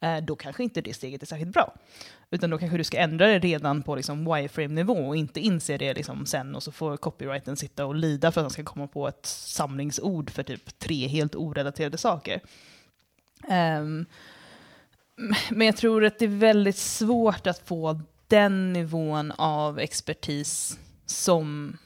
[0.00, 1.74] Eh, då kanske inte det steget är särskilt bra.
[2.30, 5.94] Utan då kanske du ska ändra det redan på liksom wireframe-nivå och inte inse det
[5.94, 9.08] liksom sen och så får copyrighten sitta och lida för att han ska komma på
[9.08, 12.40] ett samlingsord för typ tre helt orelaterade saker.
[13.48, 14.06] Um,
[15.50, 21.76] men jag tror att det är väldigt svårt att få den nivån av expertis som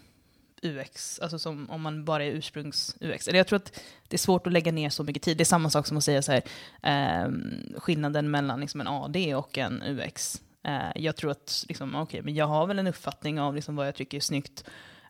[0.62, 3.34] UX, alltså som om man bara är ursprungs-UX.
[3.34, 5.36] jag tror att det är svårt att lägga ner så mycket tid.
[5.36, 6.42] Det är samma sak som att säga så här,
[6.82, 7.30] eh,
[7.76, 10.42] skillnaden mellan liksom en AD och en UX.
[10.64, 13.86] Eh, jag tror att, liksom, okay, men jag har väl en uppfattning av liksom vad
[13.86, 14.64] jag tycker är snyggt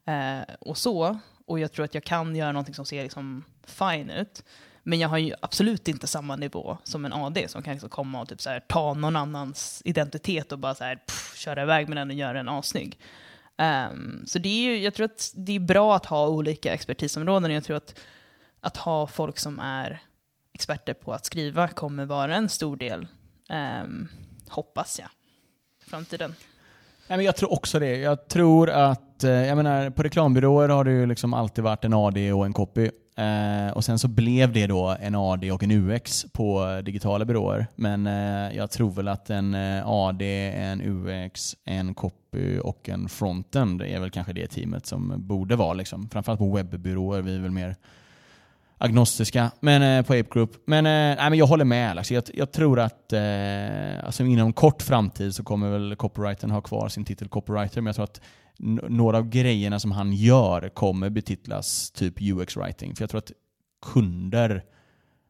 [0.04, 1.18] eh, och så.
[1.46, 4.44] Och jag tror att jag kan göra någonting som ser liksom fine ut.
[4.82, 8.20] Men jag har ju absolut inte samma nivå som en AD som kan liksom komma
[8.20, 11.88] och typ så här, ta någon annans identitet och bara så här, pff, köra iväg
[11.88, 12.98] med den och göra den asnygg.
[13.62, 17.50] Um, så det är ju, jag tror att det är bra att ha olika expertisområden.
[17.50, 17.98] Jag tror att,
[18.60, 20.02] att ha folk som är
[20.52, 23.06] experter på att skriva kommer vara en stor del,
[23.82, 24.08] um,
[24.48, 25.08] hoppas jag,
[25.86, 26.34] i framtiden.
[27.06, 27.96] Jag tror också det.
[27.96, 31.94] Jag tror att, eh, jag menar, på reklambyråer har det ju liksom alltid varit en
[31.94, 32.90] AD och en copy.
[33.16, 37.66] Eh, och sen så blev det då en AD och en UX på digitala byråer.
[37.74, 40.22] Men eh, jag tror väl att en eh, AD,
[40.54, 45.72] en UX, en copy och en frontend är väl kanske det teamet som borde vara.
[45.72, 46.08] Liksom.
[46.08, 47.76] Framförallt på webbyråer, vi är väl mer
[48.82, 50.50] agnostiska men, eh, på Ape Group.
[50.66, 52.10] Men, eh, nej, men jag håller med Alex.
[52.10, 56.88] Jag, jag tror att eh, alltså inom kort framtid så kommer väl copywritern ha kvar
[56.88, 58.20] sin titel copywriter, men jag tror att
[58.58, 62.94] några av grejerna som han gör kommer betitlas typ UX-writing.
[62.94, 63.32] För jag tror att
[63.92, 64.64] kunder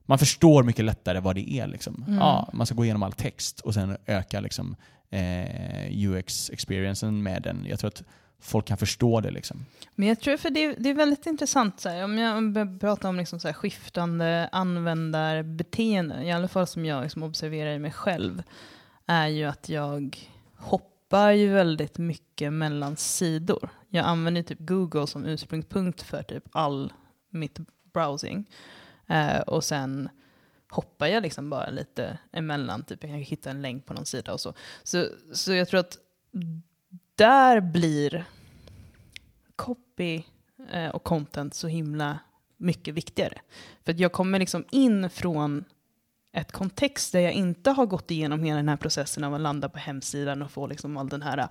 [0.04, 1.66] man förstår mycket lättare vad det är.
[1.66, 2.04] Liksom.
[2.06, 2.18] Mm.
[2.18, 4.76] Ja, man ska gå igenom all text och sen öka liksom,
[5.10, 7.66] eh, UX-experiencen med den.
[7.68, 8.02] Jag tror att
[8.40, 9.30] folk kan förstå det.
[9.30, 9.66] Liksom.
[9.94, 13.16] Men jag tror för det, det är väldigt intressant, så här, om jag pratar om
[13.16, 18.42] liksom så här, skiftande användarbeteenden, i alla fall som jag liksom observerar i mig själv,
[19.06, 23.68] är ju att jag hoppar hoppar ju väldigt mycket mellan sidor.
[23.88, 26.92] Jag använder typ Google som ursprungspunkt för typ all
[27.30, 27.58] mitt
[27.92, 28.50] browsing.
[29.06, 30.08] Eh, och sen
[30.70, 34.32] hoppar jag liksom bara lite emellan, typ jag kan hitta en länk på någon sida
[34.32, 34.54] och så.
[34.82, 35.98] Så, så jag tror att
[37.14, 38.24] där blir
[39.56, 40.22] copy
[40.70, 42.18] eh, och content så himla
[42.56, 43.40] mycket viktigare.
[43.84, 45.64] För att jag kommer liksom in från
[46.32, 49.68] ett kontext där jag inte har gått igenom hela den här processen av att landa
[49.68, 51.48] på hemsidan och få liksom all den här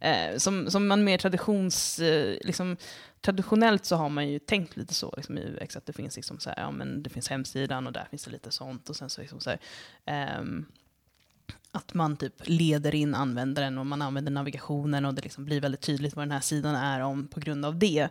[0.00, 2.76] Eh, som, som man mer traditions, eh, liksom,
[3.20, 6.38] traditionellt så har man ju tänkt lite så liksom, i UX, att det finns, liksom,
[6.38, 8.90] så här, ja, men det finns hemsidan och där finns det lite sånt.
[8.90, 9.58] Och sen så, liksom, så här,
[10.04, 10.44] eh,
[11.72, 15.80] att man typ leder in användaren och man använder navigationen och det liksom blir väldigt
[15.80, 18.08] tydligt vad den här sidan är om på grund av det.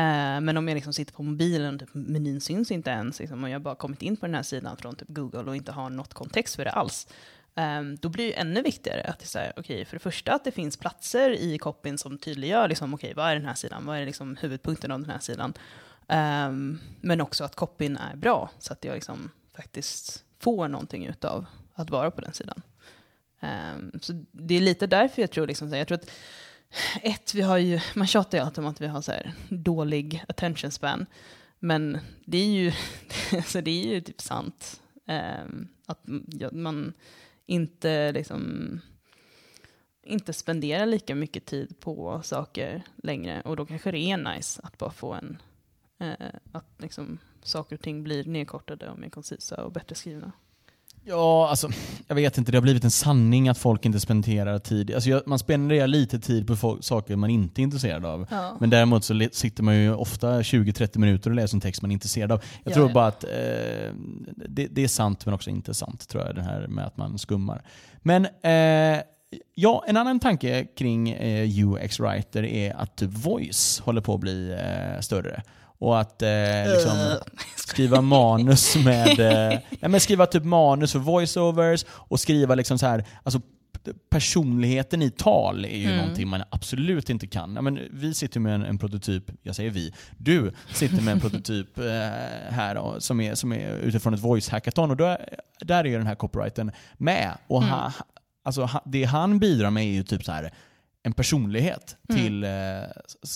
[0.00, 3.44] Eh, men om jag liksom sitter på mobilen och typ menyn syns inte ens, liksom,
[3.44, 5.90] och jag bara kommit in på den här sidan från typ Google och inte har
[5.90, 7.08] något kontext för det alls,
[7.54, 10.50] ehm, då blir det ännu viktigare att det säga, okay, för det första att det
[10.50, 14.06] finns platser i copyn som tydliggör liksom, okay, vad är den här sidan, vad är
[14.06, 15.54] liksom huvudpunkten av den här sidan.
[16.08, 21.46] Um, men också att copyn är bra, så att jag liksom faktiskt får någonting av
[21.74, 22.62] att vara på den sidan.
[23.40, 26.10] Um, så det är lite därför jag tror, liksom, jag tror att
[27.02, 30.24] ett, vi har ju, man tjatar ju alltid om att vi har så här dålig
[30.28, 31.06] attention span.
[31.58, 32.72] Men det är ju,
[33.36, 34.80] alltså det är ju typ sant.
[35.06, 36.00] Um, att
[36.52, 36.92] man
[37.46, 38.80] inte liksom
[40.02, 43.42] inte spenderar lika mycket tid på saker längre.
[43.44, 45.42] Och då kanske det är nice att bara få en,
[46.02, 50.32] uh, att liksom saker och ting blir nedkortade och mer koncisa och bättre skrivna.
[51.10, 51.70] Ja, alltså,
[52.06, 52.52] jag vet inte.
[52.52, 54.94] Det har blivit en sanning att folk inte spenderar tid.
[54.94, 58.26] Alltså, man spenderar lite tid på folk, saker man inte är intresserad av.
[58.30, 58.56] Ja.
[58.60, 61.92] Men däremot så sitter man ju ofta 20-30 minuter och läser en text man är
[61.92, 62.42] intresserad av.
[62.64, 62.94] Jag ja, tror ja.
[62.94, 63.30] bara att eh,
[64.48, 67.18] det, det, är sant men också inte sant, tror jag, det här med att man
[67.18, 67.62] skummar.
[68.02, 69.02] Men eh,
[69.54, 74.52] ja, en annan tanke kring eh, UX-writer är att typ voice håller på att bli
[74.52, 75.42] eh, större.
[75.80, 77.16] Och att eh, liksom, uh.
[77.56, 82.86] skriva manus med, eh, nej, men skriva typ manus för voiceovers och skriva liksom så
[82.86, 83.40] här, alltså
[84.10, 85.96] personligheten i tal är ju mm.
[85.96, 87.54] någonting man absolut inte kan.
[87.54, 91.20] Ja, men vi sitter med en, en prototyp, jag säger vi, du sitter med en
[91.30, 91.84] prototyp eh,
[92.48, 95.16] här då, som, är, som är utifrån ett voice hackathon och då,
[95.60, 97.32] där är ju den här copyrighten med.
[97.46, 97.70] Och mm.
[97.70, 97.92] ha,
[98.44, 100.52] alltså, ha, det han bidrar med är ju typ så här
[101.02, 102.22] en personlighet mm.
[102.22, 102.50] till, eh,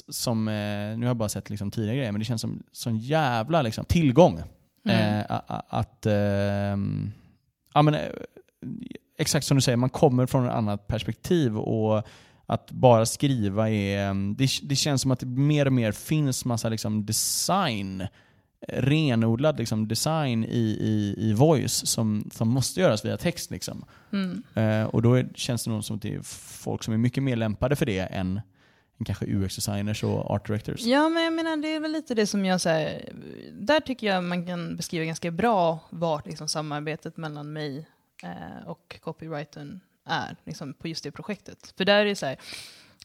[0.08, 0.54] som, eh,
[0.98, 3.84] nu har jag bara sett liksom tidigare grejer, men det känns som sån jävla liksom,
[3.84, 4.42] tillgång.
[4.88, 5.18] Mm.
[5.18, 5.24] Eh,
[5.68, 6.76] att, eh,
[7.74, 8.00] ja men eh,
[9.18, 12.06] exakt som du säger, man kommer från ett annat perspektiv och
[12.46, 14.34] att bara skriva är...
[14.34, 18.06] Det, det känns som att det mer och mer finns massa liksom design,
[18.68, 23.50] renodlad liksom design i, i, i voice som, som måste göras via text.
[23.50, 23.84] Liksom.
[24.12, 24.42] Mm.
[24.54, 26.22] Eh, och då är, känns det nog som att det är
[26.62, 28.40] folk som är mycket mer lämpade för det än,
[28.98, 30.80] än kanske UX-designers och art directors.
[30.80, 33.12] Ja, men jag menar det är väl lite det som jag säger.
[33.52, 37.86] Där tycker jag man kan beskriva ganska bra vart liksom samarbetet mellan mig
[38.22, 41.74] eh, och copywritern är liksom på just det projektet.
[41.76, 42.36] För där är det så här,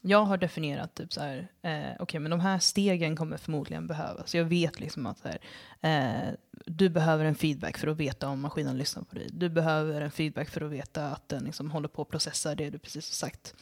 [0.01, 3.87] jag har definierat typ så här, eh, okej okay, men de här stegen kommer förmodligen
[3.87, 4.35] behövas.
[4.35, 5.39] Jag vet liksom att så här,
[5.81, 6.33] eh,
[6.65, 9.27] du behöver en feedback för att veta om maskinen lyssnar på dig.
[9.31, 12.69] Du behöver en feedback för att veta att den liksom håller på att processa det
[12.69, 13.55] du precis har sagt.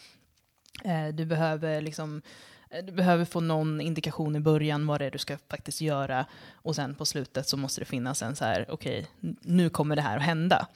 [0.83, 2.21] Eh, du behöver liksom
[2.69, 6.25] eh, du behöver få någon indikation i början vad det är du ska faktiskt göra
[6.51, 9.95] och sen på slutet så måste det finnas en så här, okej, okay, nu kommer
[9.95, 10.67] det här att hända.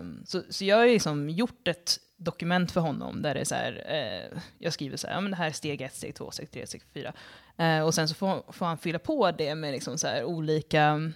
[0.00, 3.54] Um, så, så jag har liksom gjort ett dokument för honom där det är så
[3.54, 6.30] här, eh, jag skriver så här, ja men det här är steg ett, steg två,
[6.30, 7.12] steg tre, steg fyra.
[7.56, 11.12] Eh, och sen så får, får, han fylla på det med liksom så här olika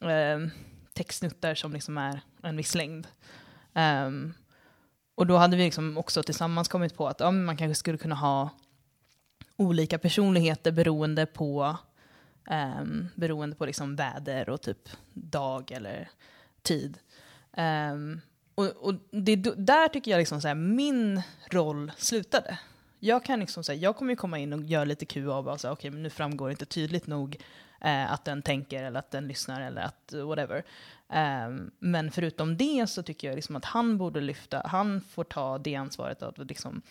[0.00, 0.38] eh,
[0.92, 3.06] textsnuttar som liksom är en viss längd.
[3.74, 4.34] Um,
[5.14, 8.14] och då hade vi liksom också tillsammans kommit på att ja, man kanske skulle kunna
[8.14, 8.50] ha
[9.56, 11.76] olika personligheter beroende på,
[12.80, 16.10] um, beroende på liksom väder och typ dag eller
[16.62, 16.98] tid.
[17.56, 18.20] Um,
[18.54, 22.58] och, och det, där tycker jag liksom så här, min roll slutade.
[22.98, 25.58] Jag kan liksom säga, jag kommer ju komma in och göra lite QA och bara
[25.58, 27.36] säga, okej, okay, men nu framgår det inte tydligt nog
[27.80, 30.64] eh, att den tänker eller att den lyssnar eller att whatever.
[31.46, 35.58] Um, men förutom det så tycker jag liksom att han borde lyfta, han får ta
[35.58, 36.82] det ansvaret att liksom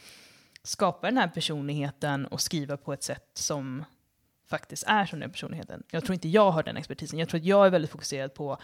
[0.63, 3.85] skapa den här personligheten och skriva på ett sätt som
[4.49, 5.83] faktiskt är som den personligheten.
[5.91, 7.19] Jag tror inte jag har den expertisen.
[7.19, 8.57] Jag tror att jag är väldigt fokuserad på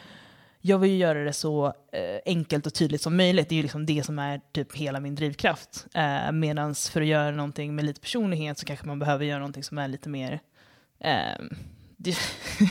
[0.61, 3.49] jag vill ju göra det så eh, enkelt och tydligt som möjligt.
[3.49, 5.87] Det är ju liksom det som är typ hela min drivkraft.
[5.93, 9.63] Eh, Medan för att göra någonting med lite personlighet så kanske man behöver göra någonting
[9.63, 10.39] som är lite mer...
[10.99, 11.37] Eh,
[11.97, 12.15] det,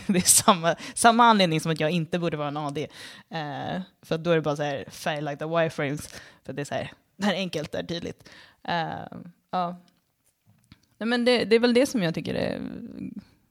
[0.07, 2.89] det, är samma, samma anledning som att jag inte borde vara en AD.
[3.31, 6.09] Eh, för då är det bara så här färglagda wireframes.
[6.45, 8.31] För det är så här, det här är enkelt, det är tydligt.
[8.69, 9.19] Eh,
[9.51, 9.77] ja.
[10.99, 12.61] Nej, men det, det är väl det som jag tycker är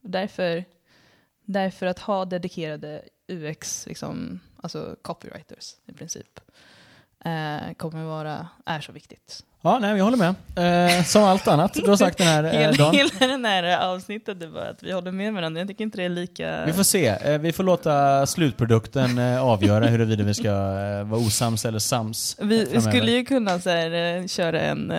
[0.01, 0.65] därför,
[1.45, 6.39] därför att ha dedikerade UX, liksom, alltså copywriters i princip,
[7.25, 9.43] eh, kommer vara, är så viktigt.
[9.65, 10.97] Ja, nej, jag håller med.
[10.97, 13.09] Eh, som allt annat du har sagt den här eh, hela, dagen.
[13.19, 15.61] Hela den här avsnittet är bara att vi håller med varandra.
[15.61, 16.65] Jag tycker inte det är lika...
[16.65, 17.07] Vi får se.
[17.07, 22.37] Eh, vi får låta slutprodukten eh, avgöra huruvida vi ska eh, vara osams eller sams.
[22.41, 24.93] Vi, vi skulle ju kunna så här, eh, köra en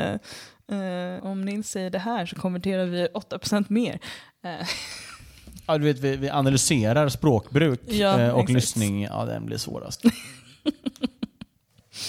[1.23, 3.99] om Nils säger det här så konverterar vi 8% mer.
[5.67, 8.55] Ja, du vet, vi, vi analyserar språkbruk ja, eh, och exakt.
[8.55, 9.03] lyssning.
[9.03, 10.05] Ja, den blir svårast.
[10.05, 10.13] eh,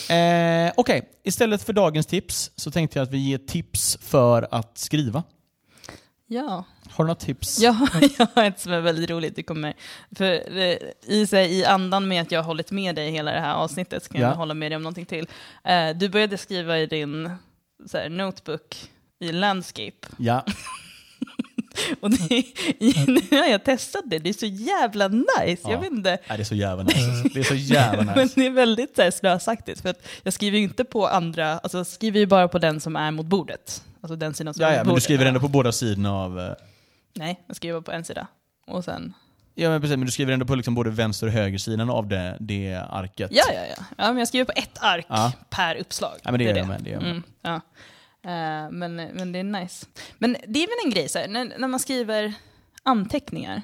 [0.09, 1.01] Okej, okay.
[1.23, 5.23] istället för dagens tips så tänkte jag att vi ger tips för att skriva.
[6.27, 6.63] Ja.
[6.91, 7.59] Har du något tips?
[7.59, 7.87] Ja,
[8.17, 9.35] jag har ett som är väldigt roligt.
[9.35, 9.73] Det kommer,
[10.15, 10.77] för eh,
[11.07, 14.03] i, sig, I andan med att jag har hållit med dig hela det här avsnittet
[14.03, 14.27] så kan ja.
[14.27, 15.27] jag hålla med dig om någonting till.
[15.63, 17.31] Eh, du började skriva i din
[17.85, 18.89] så här, notebook
[19.19, 20.07] i landscape.
[20.17, 20.45] Ja.
[21.99, 22.43] Och det,
[23.07, 25.61] nu har jag testat det, det är så jävla nice.
[25.63, 25.71] Ja.
[25.71, 26.17] Jag vet inte.
[26.27, 27.29] Ja, det är så jävla nice.
[27.33, 28.15] Det är så jävla nice.
[28.15, 29.81] Men det är väldigt slösaktigt.
[29.81, 32.79] För att jag skriver ju inte på andra, alltså jag skriver ju bara på den
[32.79, 33.83] som är mot bordet.
[34.01, 35.01] Alltså den sidan som ja, är mot men bordet.
[35.01, 36.39] du skriver ändå på båda sidorna av...
[36.39, 36.51] Uh...
[37.13, 38.27] Nej, jag skriver på en sida.
[38.67, 39.13] Och sen...
[39.59, 42.37] Ja men precis, men du skriver ändå på liksom både vänster och högersidan av det,
[42.39, 43.31] det arket.
[43.33, 43.83] Ja, ja, ja.
[43.97, 45.31] Ja, men jag skriver på ett ark ja.
[45.49, 46.15] per uppslag.
[46.23, 46.81] Ja, men det, det gör jag med.
[46.81, 47.61] Det gör mm, ja.
[48.27, 49.85] Uh, men, men det är nice.
[50.17, 52.33] Men det är väl en grej, så här, när, när man skriver
[52.83, 53.61] anteckningar,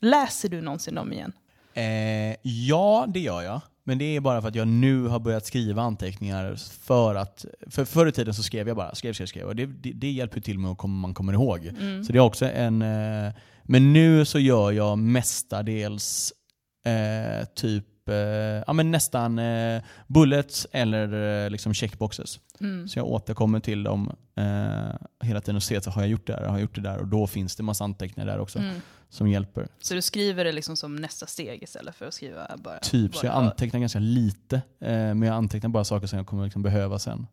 [0.00, 1.32] läser du någonsin dem igen?
[1.74, 3.60] Eh, ja, det gör jag.
[3.84, 7.44] Men det är bara för att jag nu har börjat skriva anteckningar för att...
[7.66, 9.46] För förr i tiden så skrev jag bara, skrev, skrev, skrev.
[9.46, 11.66] Och det, det, det hjälper till med att man kommer ihåg.
[11.66, 12.04] Mm.
[12.04, 12.82] Så det är också en...
[12.82, 13.32] Eh,
[13.64, 16.32] men nu så gör jag mestadels
[16.84, 18.14] eh, typ eh,
[18.66, 22.40] ja, men nästan eh, bullets eller eh, liksom checkboxes.
[22.60, 22.88] Mm.
[22.88, 26.32] Så jag återkommer till dem eh, hela tiden och ser att har jag gjort det
[26.32, 28.74] där, har jag gjort det där och då finns det massa anteckningar där också mm.
[29.08, 29.68] som hjälper.
[29.80, 32.78] Så du skriver det liksom som nästa steg istället för att skriva bara?
[32.78, 34.56] Typ, bara så jag antecknar ganska lite.
[34.56, 37.26] Eh, men jag antecknar bara saker som jag kommer liksom behöva sen.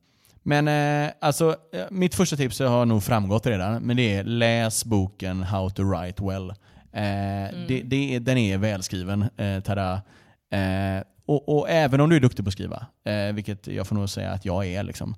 [0.44, 4.86] Men eh, alltså, eh, mitt första tips har nog framgått redan, men det är läs
[4.86, 6.54] boken How to write well.
[6.92, 7.68] Mm.
[7.68, 10.02] det, det, den är välskriven, eh, tada.
[10.50, 13.96] Eh, och, och, även om du är duktig på att skriva, eh, vilket jag får
[13.96, 15.16] nog säga att jag är, liksom,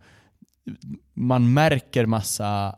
[1.14, 2.76] man märker massa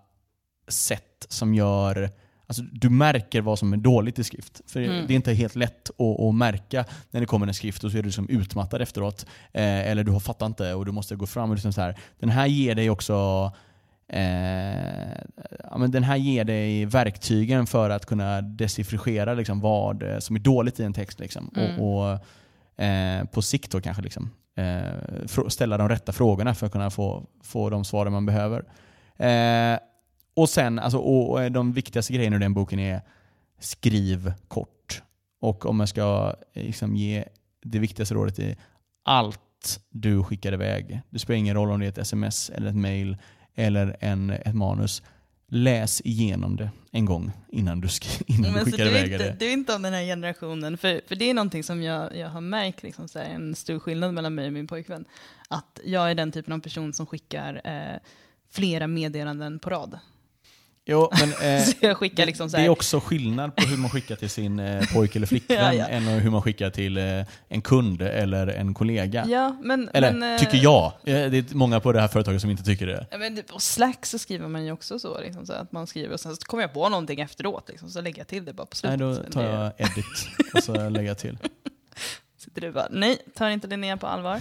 [0.68, 2.12] sätt som gör
[2.47, 4.62] Alltså, du märker vad som är dåligt i skrift.
[4.68, 5.08] För mm.
[5.08, 7.97] Det är inte helt lätt att, att, märka när det kommer en skrift och så
[7.97, 9.26] är du liksom utmattad efteråt.
[9.54, 11.49] Eh, eller du har fattat inte och du måste gå fram.
[11.49, 11.95] Och liksom så här.
[12.20, 13.51] Den här ger dig också
[14.08, 15.12] eh,
[15.64, 20.39] ja, men den här ger dig verktygen för att kunna decifrera liksom, vad som är
[20.39, 21.20] dåligt i en text.
[21.20, 21.51] Liksom.
[21.56, 21.80] Mm.
[21.80, 22.20] Och, och
[22.78, 27.28] eh, på sikt då kanske liksom, eh, ställa de rätta frågorna för att kunna få,
[27.42, 28.66] få de svaren man behöver.
[29.18, 29.80] Eh,
[30.36, 33.02] och sen, alltså, och, och de viktigaste grejerna i den boken är
[33.60, 35.04] skriv kort.
[35.40, 37.26] Och om jag ska eh, liksom, ge
[37.64, 38.56] det viktigaste rådet i
[39.06, 41.02] allt du skickar iväg.
[41.10, 43.18] Det spelar ingen roll om det är ett sms, eller ett mail
[43.56, 45.04] eller en, ett manus.
[45.56, 47.88] Läs igenom det en gång innan du,
[48.28, 49.36] innan du skickar du iväg det.
[49.39, 52.30] Du är inte av den här generationen, för, för det är någonting som jag, jag
[52.30, 55.06] har märkt, liksom, så här, en stor skillnad mellan mig och min pojkvän.
[55.47, 57.99] Att jag är den typen av person som skickar eh,
[58.51, 59.99] flera meddelanden på rad.
[60.86, 63.78] Jo, men, eh, så jag skickar liksom så det här, är också skillnad på hur
[63.78, 65.88] man skickar till sin eh, pojke eller flickvän Ja, ja.
[65.88, 67.04] än hur man skickar till eh,
[67.50, 69.26] en kund eller en kollega.
[69.28, 70.86] Ja, men, eller men, eh, tycker jag.
[70.86, 73.08] Eh, Det är många på det här företaget som inte tycker det.
[73.12, 76.14] Ja, men på Slack så skriver man ju också så, liksom, så att man skriver
[76.14, 78.66] och sen så kommer jag på någonting efteråt, liksom, så lägger jag till det bara
[78.66, 79.26] på Nej, slutet.
[79.26, 80.06] då tar Det- jag edit
[80.54, 81.38] och så lägger jag till.
[82.38, 84.40] Sitter du bara, nej, tar inte Linnea på allvar.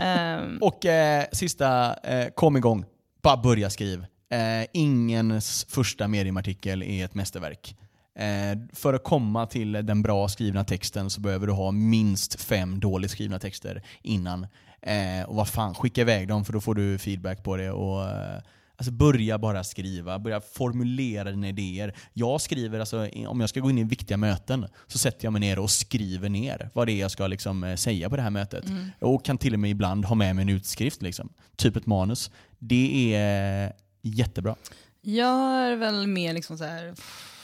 [0.00, 1.94] Ehm, Och eh, sista,
[2.34, 2.84] kom igång.
[3.22, 4.06] Bara börja skriv.
[4.30, 7.76] Eh, ingens första mediumartikel är ett mästerverk.
[8.14, 12.80] Eh, för att komma till den bra skrivna texten så behöver du ha minst fem
[12.80, 14.46] dåligt skrivna texter innan.
[14.82, 17.70] Eh, och vad fan, skicka iväg dem för då får du feedback på det.
[17.70, 18.40] Och, eh,
[18.76, 21.94] alltså börja bara skriva, börja formulera dina idéer.
[22.12, 25.40] Jag skriver, alltså, om jag ska gå in i viktiga möten, så sätter jag mig
[25.40, 28.30] ner och skriver ner vad det är jag ska liksom, eh, säga på det här
[28.30, 28.64] mötet.
[29.00, 31.28] Och kan till och med ibland ha med mig en utskrift, liksom.
[31.56, 32.30] typ ett manus.
[32.58, 33.72] Det är
[34.02, 34.56] jättebra.
[35.00, 36.94] jag har väl mer liksom så här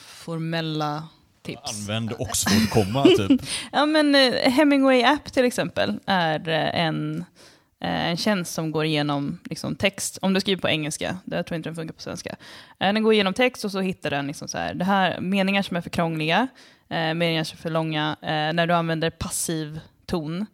[0.06, 1.08] formella
[1.46, 1.80] tips.
[1.80, 3.40] Använd Oxford-komma typ.
[3.72, 7.24] Ja, men eh, Hemingway App till exempel är eh, en,
[7.80, 10.18] eh, en tjänst som går igenom liksom, text.
[10.22, 12.36] Om du skriver på engelska, det tror jag inte den funkar på svenska.
[12.78, 15.76] Den går igenom text och så hittar den liksom så här, det här, meningar som
[15.76, 16.48] är för krångliga,
[16.88, 20.46] meningar som är för långa, när du använder passiv ton.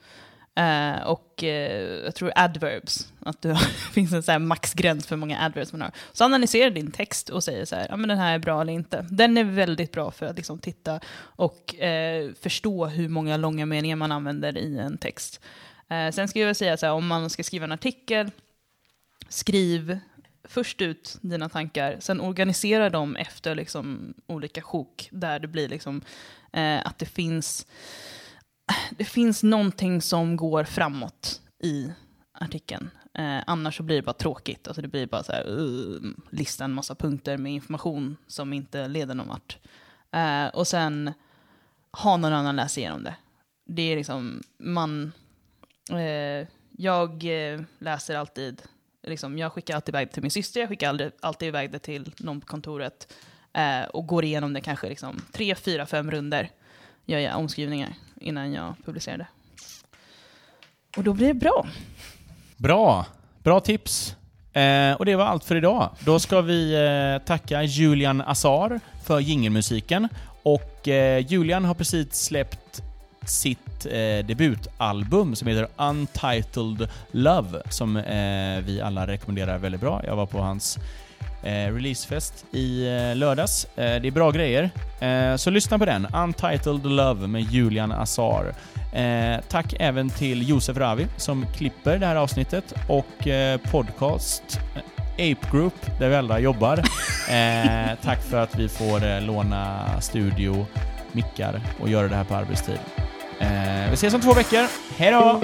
[0.54, 3.56] Eh, och eh, jag tror adverbs, att det
[3.92, 5.92] finns en så här maxgräns för hur många adverbs man har.
[6.12, 8.72] Så analyserar din text och säger så här, ja men den här är bra eller
[8.72, 9.06] inte.
[9.10, 13.96] Den är väldigt bra för att liksom titta och eh, förstå hur många långa meningar
[13.96, 15.40] man använder i en text.
[15.88, 18.30] Eh, sen skulle jag säga så här, om man ska skriva en artikel,
[19.28, 19.98] skriv
[20.44, 26.00] först ut dina tankar, sen organisera dem efter liksom olika sjok, där det blir liksom
[26.52, 27.66] eh, att det finns
[28.90, 31.92] det finns någonting som går framåt i
[32.32, 32.90] artikeln.
[33.14, 34.68] Eh, annars så blir det bara tråkigt.
[34.68, 36.00] Alltså det blir bara så här, uh,
[36.30, 39.58] lista en massa punkter med information som inte leder någon vart.
[40.12, 41.12] Eh, och sen
[41.92, 43.14] ha någon annan läsa igenom det.
[43.66, 45.12] Det är liksom, man...
[45.90, 48.62] Eh, jag eh, läser alltid,
[49.02, 51.78] liksom, jag skickar alltid iväg det till min syster, jag skickar aldrig, alltid iväg det
[51.78, 53.12] till någon på kontoret
[53.52, 56.50] eh, och går igenom det kanske liksom, tre, fyra, fem runder
[57.06, 59.26] gör jag omskrivningar innan jag publicerade.
[60.96, 61.66] Och då blir det bra.
[62.56, 63.06] Bra,
[63.42, 64.16] bra tips.
[64.52, 65.90] Eh, och det var allt för idag.
[66.00, 70.08] Då ska vi eh, tacka Julian Azar för jingelmusiken.
[70.42, 72.82] Och eh, Julian har precis släppt
[73.26, 80.02] sitt eh, debutalbum som heter Untitled Love, som eh, vi alla rekommenderar väldigt bra.
[80.06, 80.78] Jag var på hans
[81.50, 83.64] releasefest i eh, lördags.
[83.64, 84.70] Eh, det är bra grejer.
[85.00, 86.06] Eh, så lyssna på den.
[86.14, 88.54] Untitled Love med Julian Azar.
[88.92, 94.82] Eh, tack även till Josef Ravi som klipper det här avsnittet och eh, podcast eh,
[95.32, 96.82] Ape Group där vi alla jobbar.
[97.30, 100.66] Eh, tack för att vi får eh, låna studio,
[101.12, 102.78] mickar och göra det här på arbetstid.
[103.40, 104.66] Eh, vi ses om två veckor.
[104.96, 105.40] Hej då.